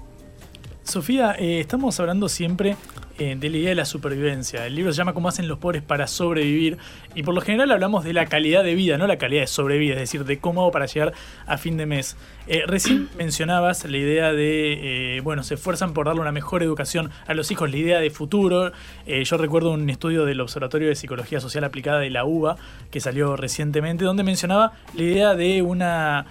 [0.89, 2.75] Sofía, eh, estamos hablando siempre
[3.19, 4.65] eh, de la idea de la supervivencia.
[4.65, 6.77] El libro se llama Cómo hacen los pobres para sobrevivir
[7.13, 9.91] y por lo general hablamos de la calidad de vida, no la calidad de sobrevivir,
[9.91, 11.13] es decir, de cómo hago para llegar
[11.45, 12.17] a fin de mes.
[12.51, 17.11] Eh, recién mencionabas la idea de, eh, bueno, se esfuerzan por darle una mejor educación
[17.27, 18.71] a los hijos, la idea de futuro.
[19.05, 22.57] Eh, yo recuerdo un estudio del Observatorio de Psicología Social Aplicada de la UBA
[22.89, 26.25] que salió recientemente, donde mencionaba la idea de una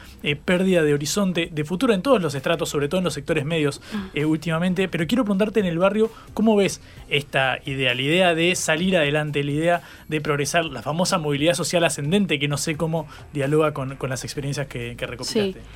[0.44, 3.80] pérdida de horizonte de futuro en todos los estratos, sobre todo en los sectores medios
[4.12, 4.88] eh, últimamente.
[4.88, 7.94] Pero quiero preguntarte en el barrio, ¿cómo ves esta idea?
[7.94, 12.48] La idea de salir adelante, la idea de progresar, la famosa movilidad social ascendente, que
[12.48, 15.60] no sé cómo dialoga con, con las experiencias que, que recopilaste.
[15.60, 15.66] Sí.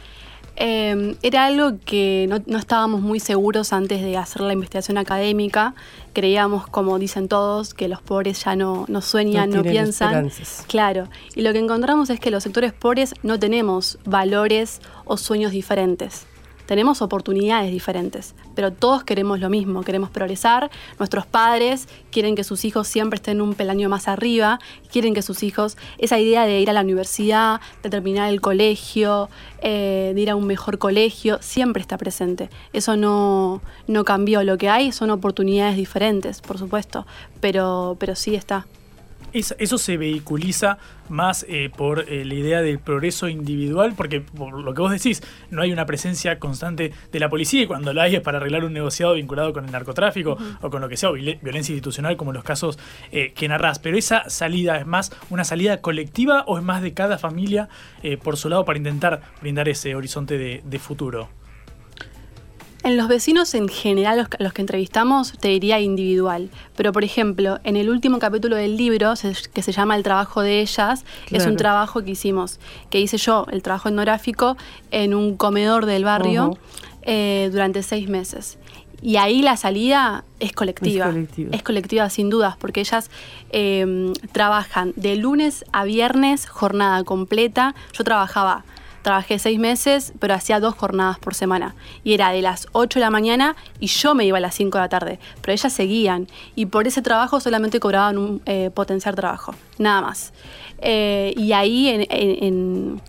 [0.56, 5.74] Eh, era algo que no, no estábamos muy seguros antes de hacer la investigación académica.
[6.12, 10.08] Creíamos, como dicen todos, que los pobres ya no, no sueñan, no, piensan.
[10.08, 10.64] esperanzas.
[10.68, 11.08] Claro.
[11.34, 16.26] Y lo que encontramos es que los sectores pobres no tenemos valores o sueños diferentes.
[16.66, 20.70] Tenemos oportunidades diferentes, pero todos queremos lo mismo, queremos progresar.
[20.98, 25.42] Nuestros padres quieren que sus hijos siempre estén un peldaño más arriba, quieren que sus
[25.42, 29.28] hijos, esa idea de ir a la universidad, de terminar el colegio,
[29.60, 32.50] eh, de ir a un mejor colegio, siempre está presente.
[32.72, 34.42] Eso no, no cambió.
[34.42, 37.06] Lo que hay son oportunidades diferentes, por supuesto,
[37.40, 38.66] pero, pero sí está.
[39.32, 44.58] Es- eso se vehiculiza más eh, por eh, la idea del progreso individual, porque por
[44.60, 48.02] lo que vos decís, no hay una presencia constante de la policía y cuando la
[48.04, 51.10] hay es para arreglar un negociado vinculado con el narcotráfico o con lo que sea,
[51.10, 52.78] o violen- violencia institucional como los casos
[53.10, 53.78] eh, que narrás.
[53.78, 57.68] Pero esa salida es más una salida colectiva o es más de cada familia
[58.02, 61.28] eh, por su lado para intentar brindar ese horizonte de, de futuro.
[62.84, 66.50] En los vecinos en general, los, los que entrevistamos, te diría individual.
[66.76, 70.40] Pero, por ejemplo, en el último capítulo del libro, se- que se llama El trabajo
[70.42, 71.04] de ellas,
[71.36, 72.58] es un trabajo que hicimos,
[72.90, 74.56] que hice yo, el trabajo etnográfico,
[74.90, 76.58] en un comedor del barrio
[77.02, 78.58] eh, durante seis meses.
[79.00, 81.06] Y ahí la salida es colectiva.
[81.06, 81.56] Es colectiva.
[81.56, 83.10] Es colectiva, sin dudas, porque ellas
[83.50, 87.74] eh, trabajan de lunes a viernes, jornada completa.
[87.92, 88.64] Yo trabajaba,
[89.02, 91.74] trabajé seis meses, pero hacía dos jornadas por semana.
[92.04, 94.78] Y era de las 8 de la mañana y yo me iba a las 5
[94.78, 95.18] de la tarde.
[95.40, 96.28] Pero ellas seguían.
[96.54, 100.32] Y por ese trabajo solamente cobraban un eh, potenciar trabajo, nada más.
[100.78, 103.00] Eh, y ahí en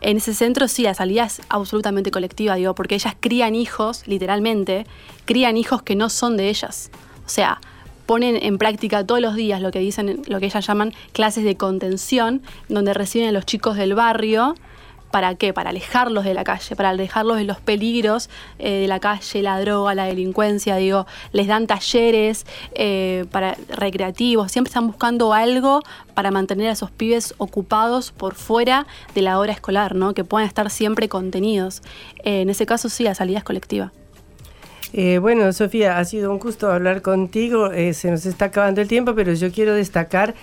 [0.00, 4.86] en ese centro sí, la salida es absolutamente colectiva, digo, porque ellas crían hijos, literalmente,
[5.24, 6.90] crían hijos que no son de ellas.
[7.24, 7.60] O sea,
[8.04, 11.56] ponen en práctica todos los días lo que dicen, lo que ellas llaman clases de
[11.56, 14.54] contención, donde reciben a los chicos del barrio.
[15.16, 15.54] ¿Para qué?
[15.54, 19.58] Para alejarlos de la calle, para alejarlos de los peligros eh, de la calle, la
[19.58, 25.80] droga, la delincuencia, digo, les dan talleres eh, para recreativos, siempre están buscando algo
[26.12, 30.12] para mantener a esos pibes ocupados por fuera de la hora escolar, ¿no?
[30.12, 31.80] Que puedan estar siempre contenidos.
[32.22, 33.92] Eh, en ese caso sí, la salida es colectiva.
[35.20, 37.70] Bueno, Sofía, ha sido un gusto hablar contigo.
[37.92, 40.34] Se nos está acabando el tiempo, pero yo quiero destacar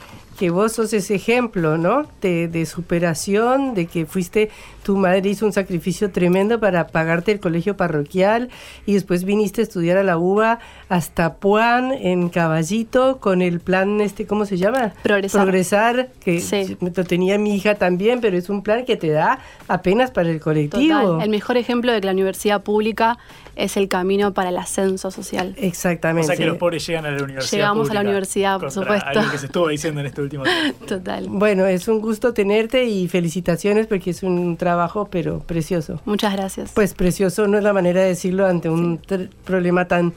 [0.43, 2.05] que vos sos ese ejemplo, ¿no?
[2.19, 4.49] De, de superación, de que fuiste,
[4.83, 8.49] tu madre hizo un sacrificio tremendo para pagarte el colegio parroquial
[8.85, 14.01] y después viniste a estudiar a la UBA hasta Puan, en Caballito, con el plan,
[14.01, 14.93] este, ¿cómo se llama?
[15.03, 15.41] Progresar.
[15.41, 16.77] Progresar, que Sí.
[16.81, 20.39] lo tenía mi hija también, pero es un plan que te da apenas para el
[20.39, 20.99] colectivo.
[21.01, 21.21] Total.
[21.23, 23.17] El mejor ejemplo de que la universidad pública
[23.55, 25.53] es el camino para el ascenso social.
[25.57, 26.25] Exactamente.
[26.25, 27.57] O sea que los pobres llegan a la universidad.
[27.59, 29.07] Llegamos a la pública universidad, por supuesto.
[29.19, 30.85] Algo que se estuvo diciendo en este último tiempo.
[30.87, 31.25] Total.
[31.29, 34.72] Bueno, es un gusto tenerte y felicitaciones porque es un trabajo,
[35.11, 36.01] pero precioso.
[36.05, 36.71] Muchas gracias.
[36.73, 38.99] Pues precioso no es la manera de decirlo ante un
[39.45, 40.13] problema tan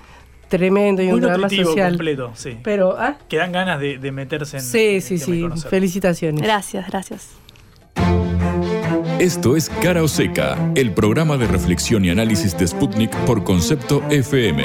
[0.49, 1.91] tremendo y Muy un drama social.
[1.91, 2.57] completo, sí.
[2.63, 4.63] Pero, ah, Que dan ganas de, de meterse en.
[4.63, 5.45] sí, en sí, sí.
[5.69, 6.43] Felicitaciones.
[6.43, 7.31] Gracias, gracias.
[9.19, 14.03] Esto es Cara o Seca, el programa de reflexión y análisis de Sputnik por concepto
[14.11, 14.63] FM.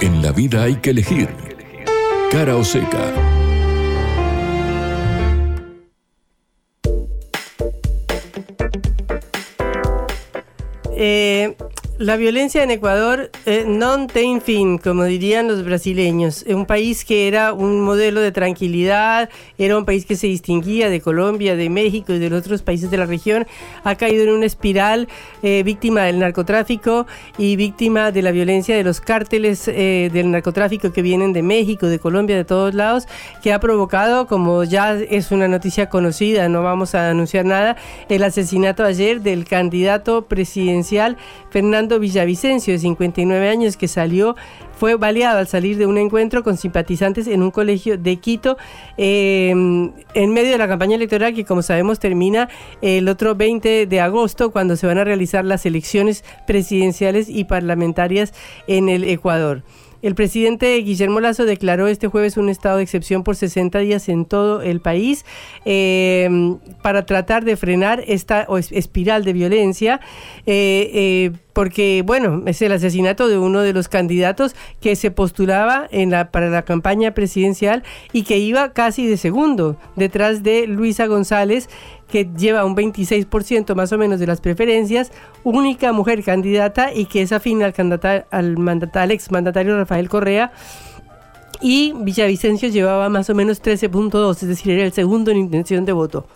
[0.00, 1.28] En la vida hay que elegir.
[2.30, 3.12] Cara o Seca.
[11.00, 11.54] Eh,
[11.98, 16.46] la violencia en Ecuador eh, non ten fin, como dirían los brasileños.
[16.46, 20.90] Es un país que era un modelo de tranquilidad, era un país que se distinguía
[20.90, 23.48] de Colombia, de México y de los otros países de la región.
[23.82, 25.08] Ha caído en una espiral
[25.42, 30.92] eh, víctima del narcotráfico y víctima de la violencia de los cárteles eh, del narcotráfico
[30.92, 33.08] que vienen de México, de Colombia, de todos lados,
[33.42, 37.76] que ha provocado, como ya es una noticia conocida, no vamos a anunciar nada,
[38.08, 41.16] el asesinato ayer del candidato presidencial
[41.50, 44.36] Fernando Villavicencio, de 59 años, que salió,
[44.78, 48.56] fue baleado al salir de un encuentro con simpatizantes en un colegio de Quito
[48.96, 52.48] eh, en medio de la campaña electoral que, como sabemos, termina
[52.82, 58.34] el otro 20 de agosto, cuando se van a realizar las elecciones presidenciales y parlamentarias
[58.66, 59.62] en el Ecuador.
[60.00, 64.26] El presidente Guillermo Lazo declaró este jueves un estado de excepción por 60 días en
[64.26, 65.24] todo el país
[65.64, 70.00] eh, para tratar de frenar esta espiral de violencia.
[70.46, 75.88] Eh, eh, porque, bueno, es el asesinato de uno de los candidatos que se postulaba
[76.30, 77.82] para la campaña presidencial
[78.12, 81.68] y que iba casi de segundo, detrás de Luisa González,
[82.08, 85.12] que lleva un 26% más o menos de las preferencias,
[85.44, 87.74] única mujer candidata y que es afín al,
[88.30, 90.52] al, al ex mandatario Rafael Correa.
[91.60, 95.92] Y Villavicencio llevaba más o menos 13.2, es decir, era el segundo en intención de
[95.92, 96.26] voto.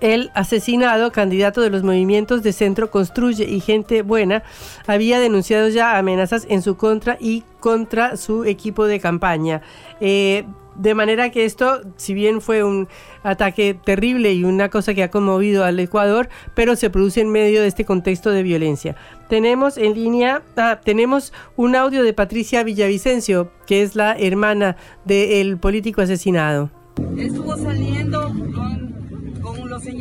[0.00, 4.42] El asesinado, candidato de los movimientos de centro Construye y Gente Buena,
[4.86, 9.62] había denunciado ya amenazas en su contra y contra su equipo de campaña.
[10.00, 10.44] Eh,
[10.78, 12.88] de manera que esto, si bien fue un
[13.24, 17.60] ataque terrible y una cosa que ha conmovido al Ecuador, pero se produce en medio
[17.60, 18.94] de este contexto de violencia.
[19.28, 25.58] Tenemos en línea, ah, tenemos un audio de Patricia Villavicencio, que es la hermana del
[25.58, 26.70] político asesinado.
[27.16, 28.32] Estuvo saliendo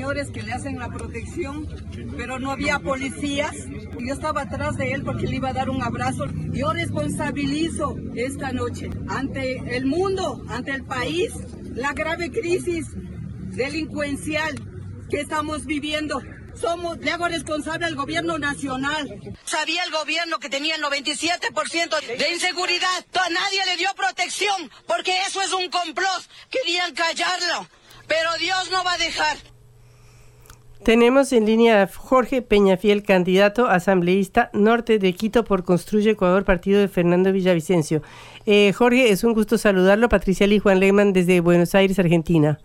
[0.07, 1.67] señores que le hacen la protección,
[2.15, 3.53] pero no había policías.
[3.99, 6.23] Yo estaba atrás de él porque le iba a dar un abrazo.
[6.53, 11.33] Yo responsabilizo esta noche ante el mundo, ante el país,
[11.75, 12.85] la grave crisis
[13.53, 14.55] delincuencial
[15.09, 16.21] que estamos viviendo.
[16.55, 19.09] Somos, le hago responsable al gobierno nacional.
[19.43, 23.05] Sabía el gobierno que tenía el 97% de inseguridad.
[23.13, 26.23] A nadie le dio protección porque eso es un complot.
[26.49, 27.67] Querían callarlo.
[28.07, 29.37] Pero Dios no va a dejar.
[30.83, 36.79] Tenemos en línea a Jorge Peñafiel, candidato asambleísta norte de Quito por Construye Ecuador, partido
[36.79, 38.01] de Fernando Villavicencio.
[38.45, 40.07] Eh, Jorge, es un gusto saludarlo.
[40.07, 42.59] Patricia y Juan Lehmann desde Buenos Aires, Argentina.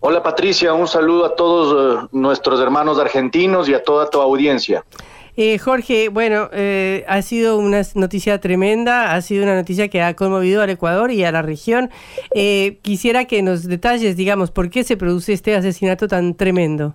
[0.00, 4.84] Hola Patricia, un saludo a todos eh, nuestros hermanos argentinos y a toda tu audiencia.
[5.38, 10.16] Eh, Jorge, bueno, eh, ha sido una noticia tremenda, ha sido una noticia que ha
[10.16, 11.90] conmovido al Ecuador y a la región.
[12.34, 16.94] Eh, quisiera que nos detalles, digamos, por qué se produce este asesinato tan tremendo.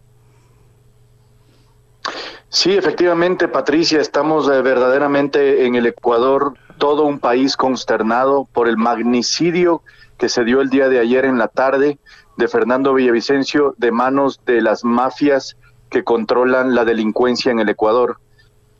[2.50, 9.84] Sí, efectivamente, Patricia, estamos verdaderamente en el Ecuador, todo un país consternado por el magnicidio
[10.18, 12.00] que se dio el día de ayer en la tarde
[12.38, 15.56] de Fernando Villavicencio de manos de las mafias
[15.92, 18.18] que controlan la delincuencia en el Ecuador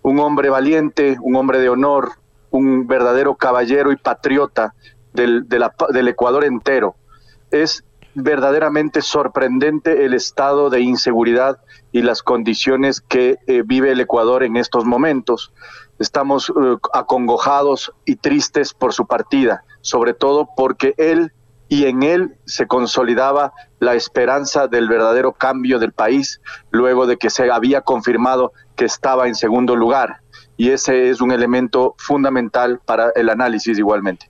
[0.01, 2.13] un hombre valiente, un hombre de honor,
[2.49, 4.73] un verdadero caballero y patriota
[5.13, 6.95] del, del Ecuador entero.
[7.49, 7.83] Es
[8.13, 11.59] verdaderamente sorprendente el estado de inseguridad
[11.91, 15.53] y las condiciones que eh, vive el Ecuador en estos momentos.
[15.99, 21.31] Estamos eh, acongojados y tristes por su partida, sobre todo porque él
[21.72, 27.30] y en él se consolidaba la esperanza del verdadero cambio del país, luego de que
[27.30, 30.19] se había confirmado que estaba en segundo lugar.
[30.57, 34.30] Y ese es un elemento fundamental para el análisis igualmente.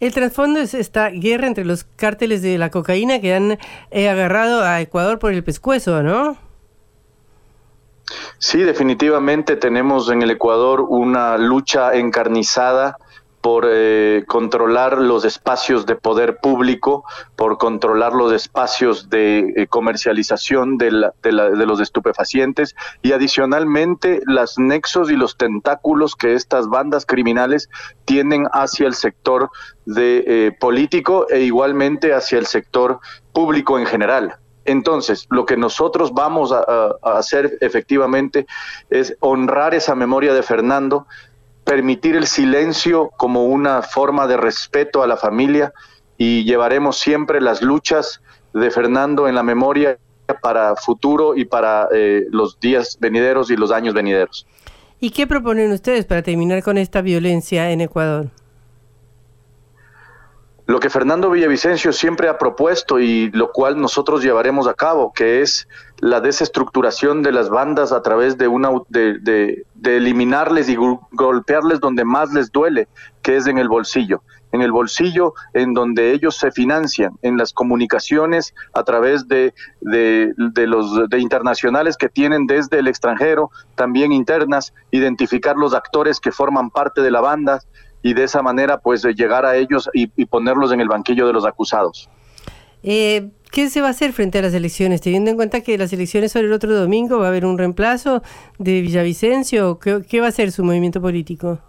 [0.00, 3.58] El trasfondo es esta guerra entre los cárteles de la cocaína que han
[3.90, 6.38] eh, agarrado a Ecuador por el pescuezo, ¿no?
[8.38, 12.96] Sí, definitivamente tenemos en el Ecuador una lucha encarnizada
[13.42, 20.78] por eh, controlar los espacios de poder público, por controlar los espacios de eh, comercialización
[20.78, 27.68] de, los estupefacientes y adicionalmente los nexos y los tentáculos que estas bandas criminales
[28.04, 29.50] tienen hacia el sector
[29.86, 33.00] de eh, político e igualmente hacia el sector
[33.32, 34.36] público en general.
[34.64, 38.46] Entonces, lo que nosotros vamos a hacer efectivamente
[38.90, 41.08] es honrar esa memoria de Fernando,
[41.64, 45.72] permitir el silencio como una forma de respeto a la familia
[46.18, 48.20] y llevaremos siempre las luchas
[48.52, 49.98] de Fernando en la memoria
[50.40, 54.46] para futuro y para eh, los días venideros y los años venideros.
[55.00, 58.28] ¿Y qué proponen ustedes para terminar con esta violencia en Ecuador?
[60.66, 65.42] Lo que Fernando Villavicencio siempre ha propuesto y lo cual nosotros llevaremos a cabo, que
[65.42, 65.66] es
[65.98, 72.32] la desestructuración de las bandas a través de una de, eliminarles y golpearles donde más
[72.32, 72.86] les duele,
[73.22, 77.52] que es en el bolsillo, en el bolsillo en donde ellos se financian, en las
[77.52, 84.12] comunicaciones a través de, de, de los de internacionales que tienen desde el extranjero, también
[84.12, 87.60] internas, identificar los actores que forman parte de la banda,
[88.02, 91.44] y de esa manera pues llegar a ellos y, ponerlos en el banquillo de los
[91.44, 92.08] acusados.
[92.82, 95.00] Eh, ¿Qué se va a hacer frente a las elecciones?
[95.00, 98.22] Teniendo en cuenta que las elecciones son el otro domingo, ¿va a haber un reemplazo
[98.58, 99.78] de Villavicencio?
[99.78, 101.60] qué va a hacer su movimiento político?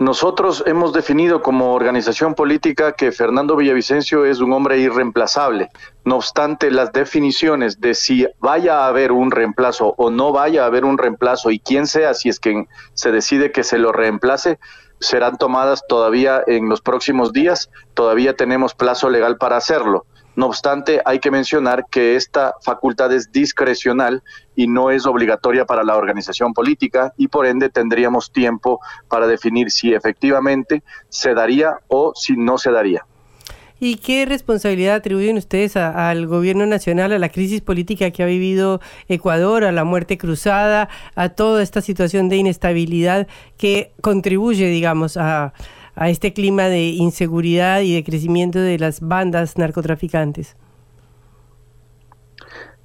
[0.00, 5.68] Nosotros hemos definido como organización política que Fernando Villavicencio es un hombre irreemplazable.
[6.06, 10.66] No obstante, las definiciones de si vaya a haber un reemplazo o no vaya a
[10.68, 14.58] haber un reemplazo y quién sea, si es que se decide que se lo reemplace,
[15.00, 17.68] serán tomadas todavía en los próximos días.
[17.92, 20.06] Todavía tenemos plazo legal para hacerlo.
[20.34, 24.22] No obstante, hay que mencionar que esta facultad es discrecional
[24.60, 29.70] y no es obligatoria para la organización política y por ende tendríamos tiempo para definir
[29.70, 33.06] si efectivamente se daría o si no se daría.
[33.78, 38.82] ¿Y qué responsabilidad atribuyen ustedes al gobierno nacional, a la crisis política que ha vivido
[39.08, 45.54] Ecuador, a la muerte cruzada, a toda esta situación de inestabilidad que contribuye, digamos, a,
[45.94, 50.54] a este clima de inseguridad y de crecimiento de las bandas narcotraficantes?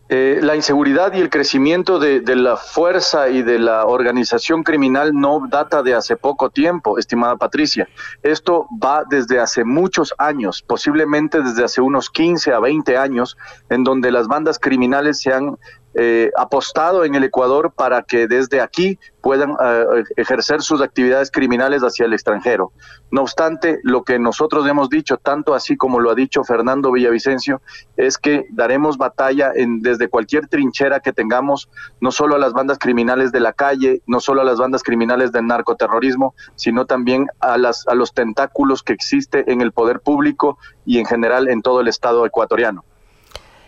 [0.07, 5.47] Eh, la inseguridad y el crecimiento de, la fuerza y de la organización criminal no
[5.49, 7.87] data de hace poco tiempo, estimada Patricia.
[8.21, 13.35] Esto va desde hace muchos años, posiblemente desde hace unos 15 a 20 años,
[13.69, 15.57] en donde las bandas criminales se han
[15.97, 21.81] eh, apostado en el Ecuador para que desde aquí puedan eh, ejercer sus actividades criminales
[21.81, 22.73] hacia el extranjero.
[23.11, 27.61] No obstante, lo que nosotros hemos dicho, tanto así como lo ha dicho Fernando Villavicencio,
[27.95, 31.69] es que daremos batalla en, desde cualquier trinchera que tengamos,
[32.01, 35.31] no solo a las bandas criminales de la calle, no solo a las bandas criminales
[35.31, 40.57] del narcoterrorismo, sino también a, las, a los tentáculos que existe en el poder público
[40.85, 42.83] y en general en todo el Estado ecuatoriano.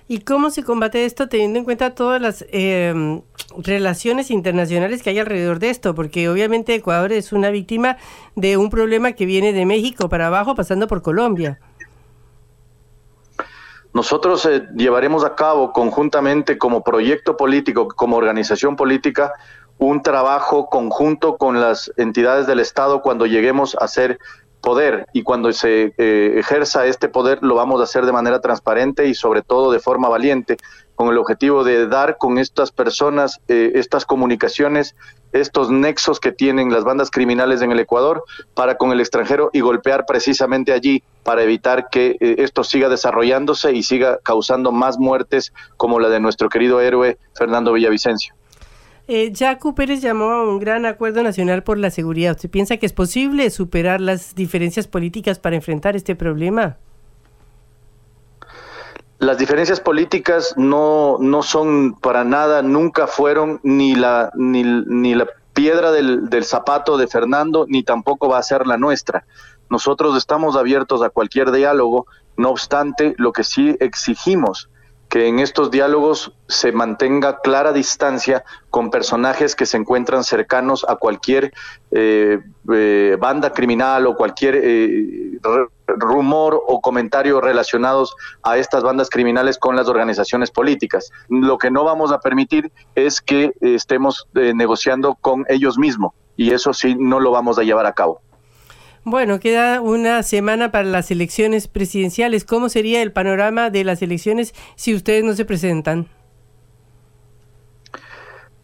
[0.09, 3.21] ¿Y cómo se combate esto teniendo en cuenta todas las em,
[3.57, 5.93] relaciones internacionales que hay alrededor de esto?
[5.95, 7.97] Porque obviamente Ecuador es una víctima
[8.35, 11.59] de un problema que viene de México para abajo, pasando por Colombia.
[13.93, 19.33] Nosotros eh, llevaremos a cabo conjuntamente como proyecto político, como organización política,
[19.77, 24.19] un trabajo conjunto con las entidades del Estado cuando lleguemos a ser
[24.61, 29.07] poder y cuando se eh, ejerza este poder lo vamos a hacer de manera transparente
[29.07, 30.57] y sobre todo de forma valiente
[30.95, 34.95] con el objetivo de dar con estas personas eh, estas comunicaciones,
[35.31, 38.23] estos nexos que tienen las bandas criminales en el Ecuador
[38.55, 43.73] para con el extranjero y golpear precisamente allí para evitar que eh, esto siga desarrollándose
[43.73, 48.36] y siga causando más muertes como la de nuestro querido héroe Fernando Villavicencio.
[49.09, 52.35] Eh, Jaco Pérez llamó a un gran acuerdo nacional por la seguridad.
[52.35, 56.77] ¿Usted piensa que es posible superar las diferencias políticas para enfrentar este problema?
[59.19, 65.27] Las diferencias políticas no, no son para nada, nunca fueron ni la, ni, ni la
[65.53, 69.25] piedra del, del zapato de Fernando, ni tampoco va a ser la nuestra.
[69.69, 74.69] Nosotros estamos abiertos a cualquier diálogo, no obstante, lo que sí exigimos
[75.09, 80.95] que en estos diálogos se mantenga clara distancia con personajes que se encuentran cercanos a
[80.95, 81.53] cualquier
[81.91, 82.39] eh,
[82.73, 85.39] eh, banda criminal o cualquier eh,
[85.87, 91.11] rumor o comentario relacionados a estas bandas criminales con las organizaciones políticas.
[91.29, 96.73] Lo que no vamos a permitir es que estemos negociando con ellos mismos y eso
[96.73, 98.21] sí no lo vamos a llevar a cabo.
[99.09, 102.43] Bueno, queda una semana para las elecciones presidenciales.
[102.43, 106.09] ¿Cómo sería el panorama de las elecciones si ustedes no se presentan?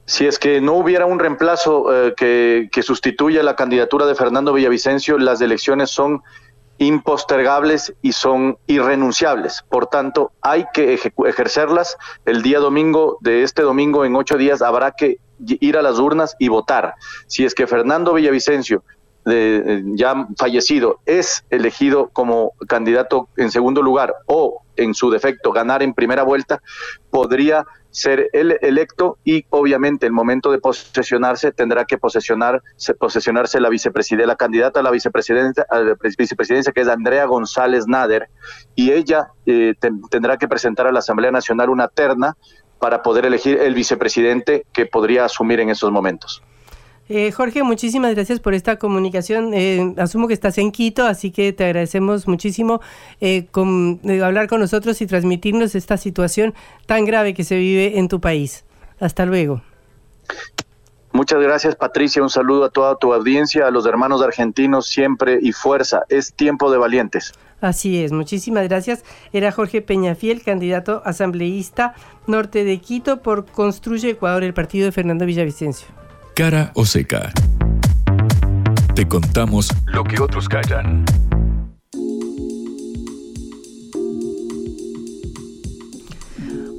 [0.06, 4.52] Si es que no hubiera un reemplazo eh, que, que sustituya la candidatura de Fernando
[4.52, 6.22] Villavicencio, las elecciones son
[6.78, 9.64] impostergables y son irrenunciables.
[9.70, 11.96] Por tanto, hay que ejercerlas.
[12.26, 16.36] El día domingo de este domingo, en ocho días, habrá que ir a las urnas
[16.38, 16.96] y votar.
[17.28, 18.84] Si es que Fernando Villavicencio
[19.26, 25.84] de, ya fallecido es elegido como candidato en segundo lugar o en su defecto ganar
[25.84, 26.62] en primera vuelta,
[27.12, 32.64] podría ser el electo y obviamente el momento de posesionarse tendrá que posesionar,
[33.00, 37.86] posesionarse la vicepresidenta, la candidata a la vicepresidencia, a la vicepresidencia que es Andrea González
[37.88, 38.30] Nader
[38.76, 39.76] y ella eh,
[40.10, 42.36] tendrá que presentar a la Asamblea Nacional una terna
[42.80, 46.42] para poder elegir el vicepresidente que podría asumir en esos momentos.
[47.10, 49.54] Eh, Jorge, muchísimas gracias por esta comunicación.
[49.54, 52.82] Eh, asumo que estás en Quito, así que te agradecemos muchísimo
[53.20, 56.54] eh, con, hablar con nosotros y transmitirnos esta situación
[56.86, 58.64] tan grave que se vive en tu país.
[59.00, 59.62] Hasta luego.
[61.12, 65.52] Muchas gracias Patricia, un saludo a toda tu audiencia, a los hermanos argentinos siempre y
[65.52, 66.04] fuerza.
[66.10, 67.34] Es tiempo de valientes.
[67.62, 69.04] Así es, muchísimas gracias.
[69.32, 71.94] Era Jorge Peñafiel, candidato asambleísta
[72.26, 76.03] norte de Quito por Construye Ecuador, el partido de Fernando Villavicencio
[76.34, 77.32] cara o seca.
[78.96, 81.06] te contamos lo que otros callan.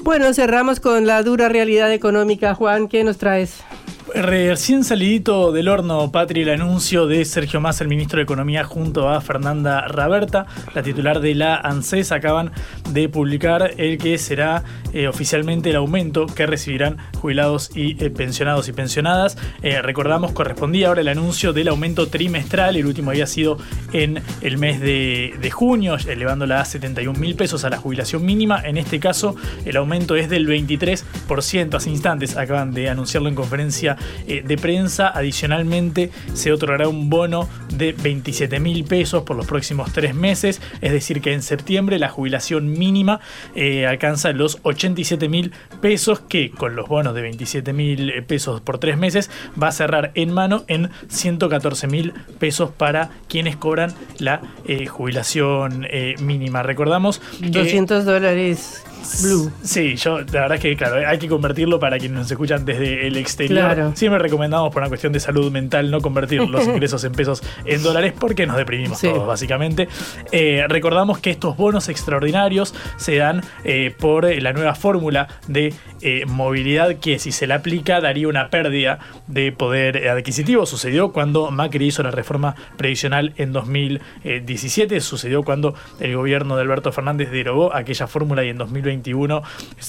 [0.03, 2.55] Bueno, cerramos con la dura realidad económica.
[2.55, 3.65] Juan, ¿qué nos traes?
[4.13, 9.09] Recién salidito del horno, Patri, el anuncio de Sergio Massa, el ministro de Economía, junto
[9.09, 12.53] a Fernanda Raberta, la titular de la ANSES, acaban
[12.91, 18.69] de publicar el que será eh, oficialmente el aumento que recibirán jubilados y eh, pensionados
[18.69, 19.39] y pensionadas.
[19.63, 23.57] Eh, recordamos, correspondía ahora el anuncio del aumento trimestral, el último había sido
[23.95, 28.61] en el mes de, de junio, elevándola a 71 mil pesos a la jubilación mínima.
[28.65, 29.35] En este caso,
[29.65, 31.75] el aumento es del 23%.
[31.75, 33.93] Hace instantes acaban de anunciarlo en conferencia
[34.26, 35.09] eh, de prensa.
[35.09, 40.61] Adicionalmente, se otorgará un bono de 27 mil pesos por los próximos tres meses.
[40.80, 43.20] Es decir, que en septiembre la jubilación mínima
[43.55, 48.78] eh, alcanza los 87 mil pesos, que con los bonos de 27 mil pesos por
[48.78, 49.30] tres meses
[49.61, 55.86] va a cerrar en mano en 114 mil pesos para quienes cobran la eh, jubilación
[56.20, 56.62] mínima.
[56.62, 58.84] Recordamos 200 dólares
[59.23, 59.53] Blue.
[59.63, 63.07] Sí, yo, la verdad es que, claro, hay que convertirlo para quienes nos escuchan desde
[63.07, 63.93] el exterior.
[63.95, 67.83] Siempre recomendamos, por una cuestión de salud mental, no convertir los ingresos en pesos en
[67.83, 69.89] dólares porque nos deprimimos todos, básicamente.
[70.33, 76.25] Eh, recordamos que estos bonos extraordinarios se dan eh, por la nueva fórmula de eh,
[76.27, 80.67] movilidad que, si se la aplica, daría una pérdida de poder adquisitivo.
[80.67, 85.01] Sucedió cuando Macri hizo la reforma previsional en 2017.
[85.01, 88.93] Sucedió cuando el gobierno de Alberto Fernández derogó aquella fórmula y en 2020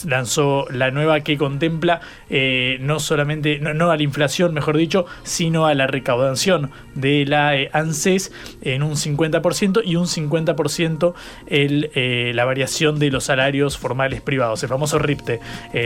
[0.06, 5.66] lanzó la nueva que contempla eh, no solamente, no, a la inflación, mejor dicho, sino
[5.66, 8.32] a la recaudación de la eh, ANSES
[8.62, 11.14] en un 50% y un 50%
[11.48, 15.40] el, eh, la variación de los salarios formales privados, el famoso RIPTE,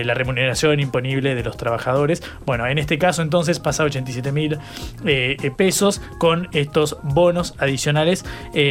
[0.04, 2.24] la remuneración imponible de los trabajadores.
[2.46, 4.58] Bueno, en este caso entonces pasa a 87 mil
[5.58, 8.26] pesos con estos bonos adicionales.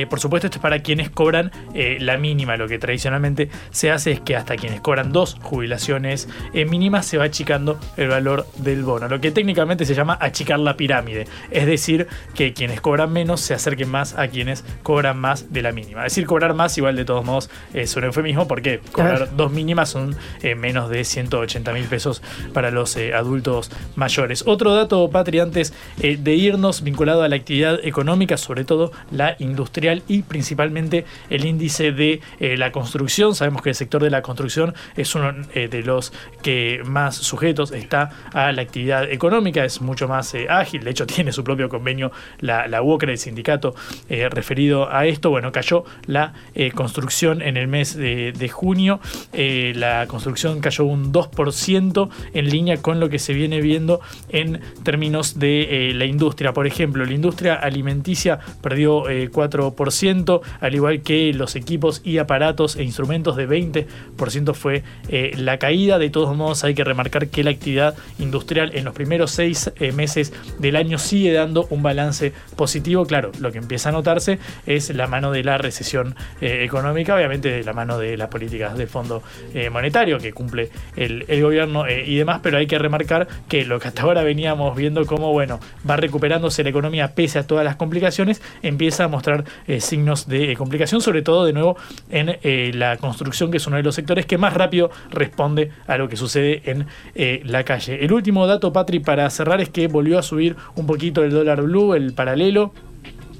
[0.08, 2.56] por supuesto, esto es para quienes cobran la mínima.
[2.56, 7.24] Lo que tradicionalmente se hace es que hasta quienes cobran dos jubilaciones mínimas se va
[7.24, 12.06] achicando el valor del bono, lo que técnicamente se llama achicar la pirámide, es decir,
[12.34, 16.06] que quienes cobran menos se acerquen más a quienes cobran más de la mínima.
[16.06, 19.90] Es decir, cobrar más igual de todos modos es un eufemismo porque cobrar dos mínimas
[19.90, 22.22] son eh, menos de 180 mil pesos
[22.52, 24.44] para los eh, adultos mayores.
[24.46, 29.36] Otro dato, Patri, antes eh, de irnos vinculado a la actividad económica, sobre todo la
[29.38, 33.34] industrial y principalmente el índice de la construcción.
[33.34, 36.12] Sabemos que el sector de la construcción es uno eh, de los
[36.42, 41.06] que más sujetos está a la actividad económica, es mucho más eh, ágil, de hecho
[41.14, 43.74] tiene su propio convenio la, la el sindicato
[44.08, 45.30] eh, referido a esto.
[45.30, 46.32] Bueno, cayó la
[46.74, 49.00] construcción en el mes de, de junio,
[49.32, 54.00] la construcción cayó un 2% en línea con lo que se viene viendo
[54.30, 56.52] en términos de la industria.
[56.52, 62.82] Por ejemplo, la industria alimenticia perdió 4%, al igual que los equipos y aparatos e
[62.82, 63.86] instrumentos de 20
[64.30, 65.98] ciento fue eh, la caída.
[65.98, 69.92] De todos modos, hay que remarcar que la actividad industrial en los primeros seis eh,
[69.92, 73.06] meses del año sigue dando un balance positivo.
[73.06, 77.50] Claro, lo que empieza a notarse es la mano de la recesión eh, económica, obviamente
[77.50, 79.22] de la mano de las políticas de Fondo
[79.70, 83.88] Monetario que cumple el, el gobierno y demás, pero hay que remarcar que lo que
[83.88, 88.42] hasta ahora veníamos viendo como, bueno, va recuperándose la economía pese a todas las complicaciones,
[88.62, 89.44] empieza a mostrar
[89.78, 91.76] signos de complicación, sobre todo de nuevo
[92.10, 96.08] en la construcción, que es uno de los sectores que más rápido responde a lo
[96.08, 98.04] que sucede en eh, la calle.
[98.04, 101.62] El último dato, Patri, para cerrar es que volvió a subir un poquito el dólar
[101.62, 102.72] blue, el paralelo.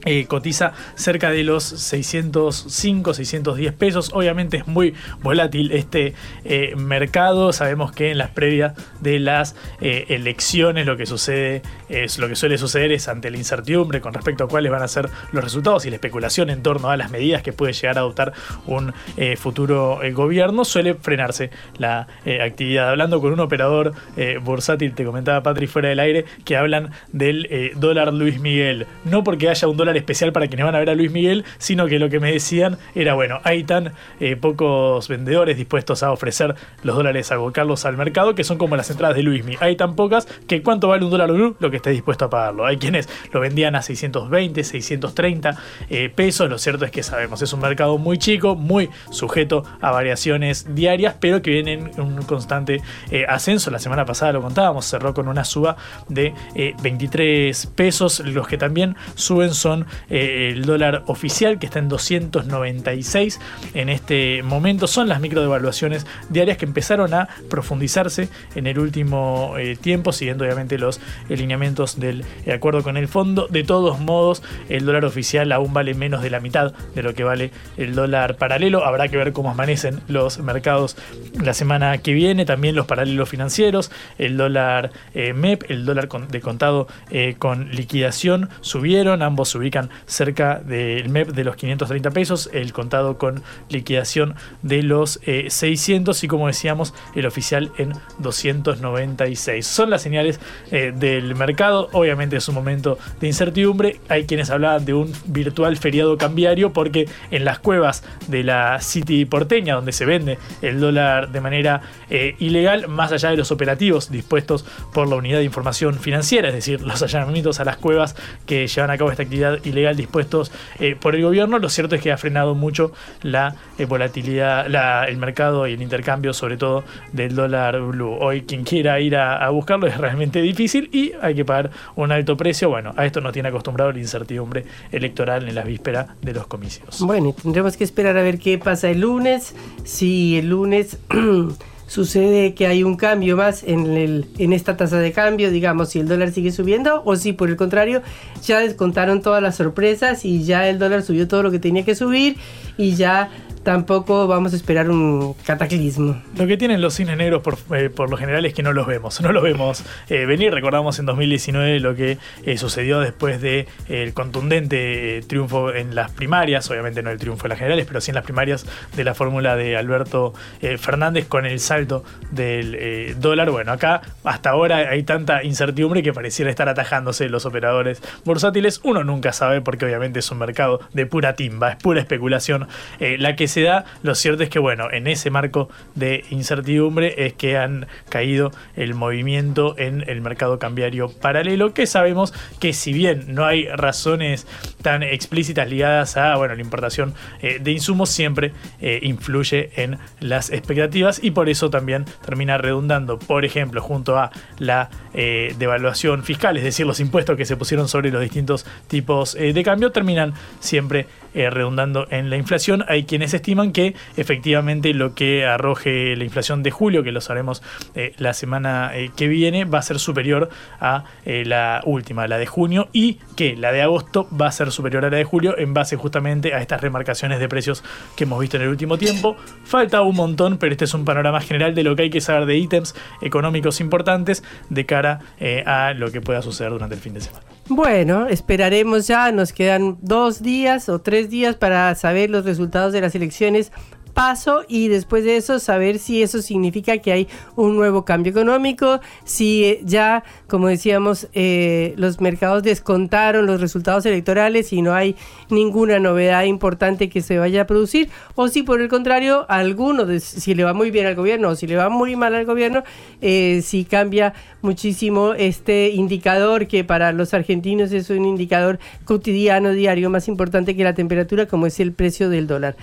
[0.05, 4.11] Eh, cotiza cerca de los 605, 610 pesos.
[4.15, 7.53] Obviamente es muy volátil este eh, mercado.
[7.53, 12.37] Sabemos que en las previas de las eh, elecciones lo que sucede es lo que
[12.37, 15.85] suele suceder es ante la incertidumbre con respecto a cuáles van a ser los resultados
[15.85, 18.33] y la especulación en torno a las medidas que puede llegar a adoptar
[18.67, 18.93] un
[19.37, 22.07] futuro gobierno suele frenarse la
[22.43, 22.91] actividad.
[22.91, 23.95] Hablando con un operador
[24.43, 28.87] bursátil, te comentaba Patri fuera del aire, que hablan del dólar Luis Miguel.
[29.05, 31.87] No porque haya un dólar especial para quienes van a ver a Luis Miguel, sino
[31.87, 36.55] que lo que me decían era, bueno, hay tan eh, pocos vendedores dispuestos a ofrecer
[36.83, 39.59] los dólares a Carlos al mercado, que son como las entradas de Luis Miguel.
[39.63, 42.67] Hay tan pocas que cuánto vale un dólar lo que esté dispuesto a pagarlo.
[42.67, 45.57] Hay quienes lo vendían a 620, 630
[45.91, 46.49] eh, pesos.
[46.49, 51.17] Lo cierto es que sabemos, es un mercado muy chico, muy sujeto a variaciones diarias,
[51.21, 52.81] pero que vienen en un constante
[53.11, 53.71] eh, ascenso.
[53.71, 55.77] La semana pasada lo contábamos, cerró con una suba
[56.09, 56.35] de
[56.83, 58.21] 23 pesos.
[58.21, 63.41] Los que también suben son con eh, el dólar oficial que está en 296
[63.75, 64.87] en este momento.
[64.87, 70.79] Son las microdevaluaciones diarias que empezaron a profundizarse en el último eh, tiempo, siguiendo obviamente
[70.79, 73.47] los lineamientos del acuerdo con el fondo.
[73.49, 77.25] De todos modos, el dólar oficial aún vale menos de la mitad de lo que
[77.25, 78.85] vale el dólar paralelo.
[78.85, 80.97] Habrá que ver cómo amanecen los mercados
[81.43, 82.45] la semana que viene.
[82.45, 88.49] También los paralelos financieros, el dólar eh, MEP, el dólar de contado eh, con liquidación
[88.61, 89.23] subieron.
[89.23, 89.59] Ambos se
[90.07, 96.29] cerca del MEP de los 530 pesos, el contado con liquidación de los 600 y
[96.29, 99.67] como decíamos, el oficial en 296.
[99.67, 100.41] Son las señales
[100.71, 101.89] del mercado.
[101.93, 104.01] Obviamente es un momento de incertidumbre.
[104.09, 109.25] Hay quienes hablaban de un virtual feriado cambiario porque en las cuevas de la City
[109.25, 114.11] porteña, donde se vende el dólar de manera eh, ilegal, más allá de los operativos
[114.11, 118.17] dispuestos por la Unidad de Información Financiera, es decir, los allanamientos a las cuevas
[118.47, 122.03] que llevan a cabo esta actividad ilegal dispuestos eh, por el gobierno, lo cierto es
[122.03, 122.93] que ha frenado mucho
[123.23, 124.67] la eh, volatilidad,
[125.09, 128.17] el mercado y el intercambio, sobre todo del dólar blue.
[128.21, 132.13] Hoy quien quiera ir a, a buscarlo es realmente difícil y hay que pagar un
[132.13, 132.69] alto precio.
[132.69, 137.01] Bueno, a esto nos tiene acostumbrado la incertidumbre electoral en la víspera de los comicios.
[137.01, 139.55] Bueno, tendremos que esperar a ver qué pasa el lunes.
[139.85, 140.99] Si el lunes
[141.89, 145.99] sucede que hay un cambio más en, el, en esta tasa de cambio, digamos, si
[145.99, 148.03] el dólar sigue subiendo o si por el contrario
[148.45, 151.95] ya descontaron todas las sorpresas y ya el dólar subió todo lo que tenía que
[151.95, 152.37] subir
[152.77, 153.31] y ya
[153.63, 156.21] tampoco vamos a esperar un cataclismo.
[156.37, 158.87] Lo que tienen los cines negros por, eh, por lo general es que no los
[158.87, 160.53] vemos, no los vemos eh, venir.
[160.53, 166.71] Recordamos en 2019 lo que eh, sucedió después del el contundente triunfo en las primarias,
[166.71, 169.57] obviamente no el triunfo en las generales, pero sí en las primarias de la fórmula
[169.57, 170.35] de Alberto
[170.79, 173.51] Fernández con el salto del dólar.
[173.51, 178.81] Bueno, acá hasta ahora hay tanta incertidumbre que pareciera estar atajándose los operadores bursátiles.
[178.85, 183.37] Uno nunca sabe porque obviamente es un mercado de pura timba, es pura especulación la
[183.37, 183.85] que se da.
[184.03, 188.95] Lo cierto es que, bueno, en ese marco de incertidumbre es que han caído el
[188.95, 194.47] movimiento en el mercado cambiario paralelo, que sabemos que si bien no hay razones
[194.83, 200.51] tan explícitas ligadas a, bueno, la importación eh, de insumos, siempre eh, influye en las
[200.51, 206.57] expectativas y por eso también termina redundando, por ejemplo, junto a la eh, devaluación fiscal,
[206.57, 211.07] es decir, los impuestos que se pusieron sobre los distintos tipos de cambio, terminan siempre
[211.35, 212.85] redundando en la inflación.
[212.89, 217.63] Hay quienes estiman que efectivamente lo que arroje la inflación de julio, que lo sabremos
[217.95, 220.49] eh, la semana eh, que viene, va a ser superior
[220.81, 224.71] a eh, la última, la de junio, y que la de agosto va a ser
[224.73, 227.85] superior a la de julio en base justamente a estas remarcaciones de precios
[228.17, 229.37] que hemos visto en el último tiempo.
[229.65, 232.47] Falta un montón, pero este es un panorama general de lo que hay que saber
[232.47, 235.21] de ítems económicos importantes de cara
[235.67, 237.58] a lo que pueda suceder durante el fin de semana.
[237.71, 243.03] Bueno, esperaremos ya, nos quedan dos días o tres días para saber los resultados de
[243.03, 243.73] las elecciones
[244.19, 248.99] paso y después de eso saber si eso significa que hay un nuevo cambio económico,
[249.23, 255.15] si eh, ya, como decíamos, eh, los mercados descontaron los resultados electorales y no hay
[255.51, 260.19] ninguna novedad importante que se vaya a producir, o si por el contrario, alguno, de,
[260.19, 262.83] si le va muy bien al gobierno o si le va muy mal al gobierno,
[263.21, 270.11] eh, si cambia muchísimo este indicador que para los argentinos es un indicador cotidiano, diario,
[270.11, 272.75] más importante que la temperatura, como es el precio del dólar.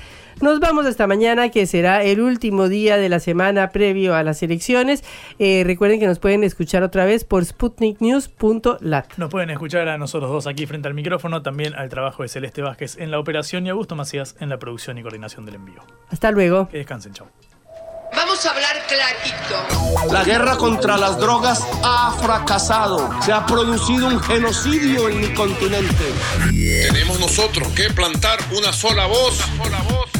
[0.41, 4.43] Nos vamos hasta mañana, que será el último día de la semana previo a las
[4.43, 5.03] elecciones.
[5.39, 9.17] Eh, recuerden que nos pueden escuchar otra vez por sputniknews.lat.
[9.17, 12.61] Nos pueden escuchar a nosotros dos aquí frente al micrófono, también al trabajo de Celeste
[12.61, 15.81] Vázquez en la operación y Augusto Macías en la producción y coordinación del envío.
[16.09, 16.67] Hasta luego.
[16.67, 17.27] Que descansen, chao.
[18.15, 20.13] Vamos a hablar clarito.
[20.13, 23.09] La guerra contra las drogas ha fracasado.
[23.21, 26.13] Se ha producido un genocidio en mi continente.
[26.87, 29.39] Tenemos nosotros que plantar una sola voz,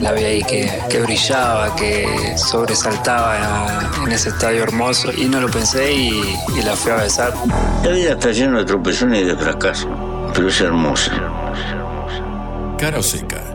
[0.00, 5.92] La vi ahí que, brillaba, que sobresaltaba en ese estadio hermoso y no lo pensé
[5.92, 7.32] y, y la fui a besar.
[7.82, 9.88] La vida está llena de tropezones y de fracasos,
[10.34, 11.12] pero es hermosa.
[12.78, 13.53] Cara seca